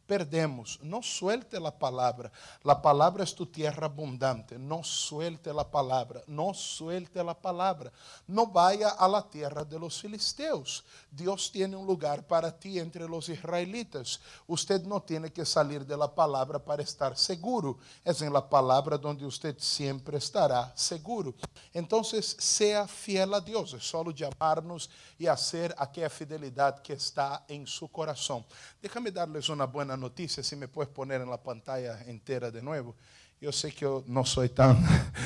perdemos. 0.10 0.80
No 0.82 1.04
suelte 1.04 1.60
la 1.60 1.70
palabra. 1.70 2.32
La 2.64 2.82
palabra 2.82 3.24
es 3.24 3.36
tu 3.36 3.46
tierra 3.46 3.86
abundante. 3.86 4.58
No 4.58 4.84
suelte 4.84 5.54
la 5.54 5.70
palabra. 5.70 6.24
No 6.26 6.52
suelte 6.56 7.24
la 7.24 7.36
palabra. 7.36 7.92
No 8.26 8.48
vaya 8.48 8.90
a 8.90 9.08
la 9.08 9.22
tierra 9.22 9.64
de 9.64 9.78
los 9.78 10.02
filisteos. 10.02 10.84
Dios 11.12 11.52
tiene 11.52 11.76
un 11.76 11.86
lugar 11.86 12.26
para 12.26 12.52
ti 12.52 12.80
entre 12.80 13.08
los 13.08 13.30
israelitas. 13.30 14.20
Usted 14.48 14.82
no 14.84 15.00
tiene 15.00 15.32
que 15.32 15.46
salir 15.46 15.86
de 15.86 15.96
la 15.96 16.14
palabra 16.14 16.58
para 16.58 16.82
estar 16.82 17.16
seguro. 17.16 17.78
Es 18.04 18.20
en 18.24 18.34
la 18.34 18.50
palabra 18.50 18.98
donde 18.98 19.28
usted 19.28 19.56
siempre 19.60 20.18
estará 20.18 20.74
seguro. 20.76 21.36
Entonces, 21.72 22.36
sea 22.40 22.88
fiel 22.88 23.32
a 23.36 23.42
Dios. 23.42 23.74
Es 23.74 23.88
solo 23.88 24.10
llamarnos 24.10 24.90
y 25.20 25.28
hacer 25.28 25.76
aquella 25.78 26.10
fidelidad 26.10 26.82
que 26.82 26.94
está 26.94 27.46
en 27.48 27.68
su 27.68 27.88
corazón. 27.90 28.44
Déjame 28.82 29.12
darles 29.12 29.50
una 29.50 29.66
buena 29.66 29.99
noticia, 30.00 30.42
si 30.42 30.56
me 30.56 30.68
puedes 30.68 30.92
poner 30.92 31.22
en 31.22 31.30
la 31.30 31.42
pantalla 31.42 32.02
entera 32.08 32.50
de 32.50 32.62
nuevo. 32.62 32.96
Yo 33.42 33.54
sé 33.54 33.72
que 33.72 33.82
yo 33.82 34.04
no 34.08 34.26
soy 34.26 34.50
tan 34.50 34.78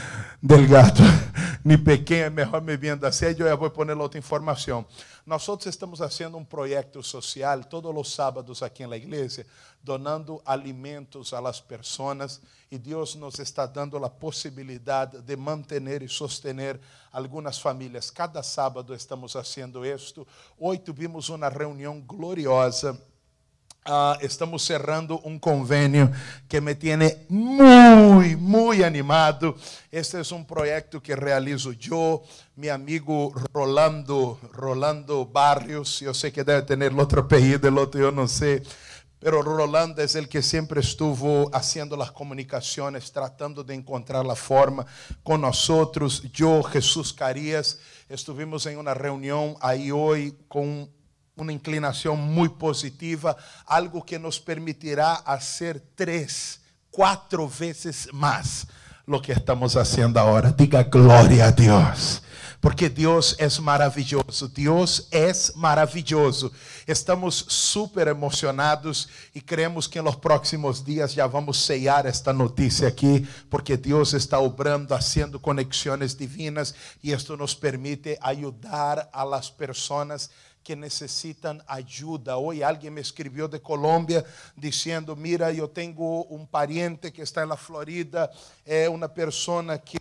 delgado 0.42 1.04
ni 1.64 1.78
pequeño, 1.78 2.30
mejor 2.30 2.62
me 2.62 2.78
viendo 2.78 3.08
así. 3.08 3.26
Yo 3.36 3.48
ya 3.48 3.56
voy 3.56 3.70
a 3.70 3.74
poner 3.74 3.98
otra 3.98 4.20
información. 4.20 4.86
Nosotros 5.26 5.68
estamos 5.68 6.00
haciendo 6.00 6.38
un 6.38 6.46
proyecto 6.46 7.02
social 7.02 7.68
todos 7.68 7.96
los 7.96 8.14
sábados 8.14 8.62
aquí 8.62 8.84
en 8.84 8.92
la 8.92 8.98
iglesia, 8.98 9.46
donando 9.82 10.44
alimentos 10.46 11.34
a 11.34 11.42
las 11.42 11.60
personas 11.62 12.40
y 12.70 12.78
Dios 12.78 13.16
nos 13.16 13.40
está 13.40 13.66
dando 13.66 14.00
la 14.00 14.12
posibilidad 14.12 15.08
de 15.08 15.38
mantener 15.38 16.04
y 16.04 16.10
sostener 16.10 16.80
algunas 17.12 17.60
familias. 17.60 18.12
Cada 18.12 18.44
sábado 18.44 18.94
estamos 18.94 19.36
haciendo 19.36 19.84
esto. 19.84 20.28
Hoy 20.60 20.78
tuvimos 20.80 21.30
una 21.30 21.50
reunión 21.50 22.06
gloriosa 22.06 22.96
Uh, 23.86 24.16
estamos 24.26 24.64
cerrando 24.64 25.20
um 25.26 25.38
convênio 25.38 26.10
que 26.48 26.62
me 26.62 26.74
tiene 26.74 27.18
muito, 27.28 28.40
muito 28.40 28.82
animado. 28.82 29.58
Este 29.92 30.16
é 30.16 30.36
um 30.36 30.42
projeto 30.42 31.02
que 31.02 31.14
realizo 31.14 31.76
eu, 31.92 32.24
meu 32.56 32.74
amigo 32.74 33.36
Rolando, 33.54 34.40
Rolando 34.58 35.26
Barrios. 35.26 36.02
Eu 36.02 36.14
sei 36.14 36.32
que 36.32 36.46
deve 36.46 36.62
ter 36.62 36.94
outro 36.94 37.20
apelido, 37.20 37.68
o 37.68 37.76
outro 37.78 38.00
eu 38.00 38.10
não 38.10 38.26
sei. 38.26 38.64
Pero 39.20 39.42
Rolando 39.42 40.00
é 40.00 40.06
o 40.06 40.28
que 40.30 40.42
sempre 40.42 40.80
estuvo 40.80 41.50
haciendo 41.52 42.02
as 42.02 42.10
comunicações, 42.10 43.10
tratando 43.10 43.66
de 43.66 43.74
encontrar 43.74 44.26
a 44.26 44.36
forma 44.36 44.88
com 45.26 45.38
nós. 45.38 45.68
Eu, 45.68 46.64
Jesus 46.72 47.12
Carias, 47.12 47.80
estivemos 48.10 48.66
em 48.66 48.78
uma 48.78 48.94
reunião 48.94 49.58
aí 49.60 49.92
hoje 49.92 50.34
com 50.48 50.88
uma 51.36 51.52
inclinação 51.52 52.16
muito 52.16 52.56
positiva, 52.56 53.36
algo 53.66 54.02
que 54.02 54.18
nos 54.18 54.40
permitirá 54.40 55.22
fazer 55.26 55.82
três, 55.96 56.60
quatro 56.92 57.48
vezes 57.48 58.08
mais 58.14 58.66
lo 59.06 59.22
que 59.22 59.32
estamos 59.32 59.76
haciendo 59.76 60.18
ahora. 60.18 60.52
Diga 60.52 60.84
gloria 60.84 61.48
a 61.48 61.52
Dios. 61.52 62.22
Porque 62.64 62.88
Deus 62.88 63.36
é 63.40 63.50
maravilhoso, 63.60 64.48
Deus 64.48 65.10
é 65.12 65.34
maravilhoso. 65.56 66.50
Estamos 66.88 67.46
super 67.50 68.08
emocionados 68.08 69.10
e 69.36 69.42
cremos 69.42 69.86
que 69.86 70.02
nos 70.02 70.16
próximos 70.16 70.82
dias 70.82 71.12
já 71.12 71.28
vamos 71.28 71.66
ceiar 71.66 72.06
esta 72.06 72.32
notícia 72.32 72.88
aqui, 72.88 73.28
porque 73.50 73.76
Deus 73.76 74.14
está 74.14 74.40
obrando, 74.40 74.96
haciendo 74.96 75.42
conexões 75.42 76.16
divinas 76.16 76.74
e 77.04 77.12
isto 77.12 77.36
nos 77.36 77.54
permite 77.54 78.18
ajudar 78.22 79.10
a 79.12 79.26
las 79.26 79.50
pessoas 79.52 80.30
que 80.64 80.76
necessitam 80.76 81.60
ajuda. 81.68 82.38
Hoje 82.38 82.64
alguém 82.64 82.90
me 82.90 83.02
escreveu 83.02 83.48
de 83.48 83.60
Colômbia 83.60 84.26
dizendo: 84.58 85.16
Mira, 85.16 85.54
eu 85.54 85.68
tenho 85.68 86.26
um 86.30 86.46
pariente 86.46 87.12
que 87.12 87.22
está 87.22 87.46
na 87.46 87.58
Florida, 87.58 88.32
é 88.66 88.90
uma 88.90 89.10
pessoa 89.10 89.78
que 89.78 89.98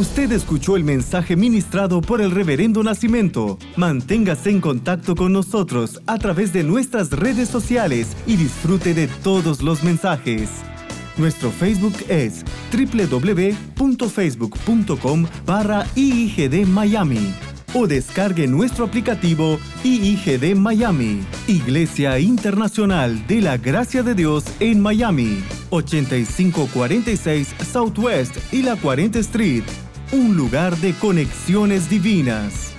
Usted 0.00 0.32
escuchó 0.32 0.76
el 0.76 0.84
mensaje 0.84 1.36
ministrado 1.36 2.00
por 2.00 2.22
el 2.22 2.30
Reverendo 2.30 2.82
Nacimiento. 2.82 3.58
Manténgase 3.76 4.48
en 4.48 4.62
contacto 4.62 5.14
con 5.14 5.34
nosotros 5.34 6.00
a 6.06 6.16
través 6.16 6.54
de 6.54 6.64
nuestras 6.64 7.10
redes 7.10 7.50
sociales 7.50 8.16
y 8.26 8.36
disfrute 8.36 8.94
de 8.94 9.08
todos 9.08 9.60
los 9.60 9.84
mensajes. 9.84 10.48
Nuestro 11.18 11.50
Facebook 11.50 11.92
es 12.08 12.46
www.facebook.com 12.72 15.26
barra 15.44 15.86
IIGD 15.94 16.66
Miami 16.66 17.34
o 17.74 17.86
descargue 17.86 18.46
nuestro 18.46 18.86
aplicativo 18.86 19.58
IIGD 19.84 20.56
Miami, 20.56 21.20
Iglesia 21.46 22.18
Internacional 22.18 23.26
de 23.26 23.42
la 23.42 23.58
Gracia 23.58 24.02
de 24.02 24.14
Dios 24.14 24.44
en 24.60 24.80
Miami, 24.80 25.42
8546 25.70 27.54
Southwest 27.70 28.34
y 28.52 28.62
la 28.62 28.76
40 28.76 29.18
Street, 29.20 29.64
un 30.12 30.36
lugar 30.36 30.76
de 30.78 30.92
conexiones 30.94 31.88
divinas. 31.88 32.69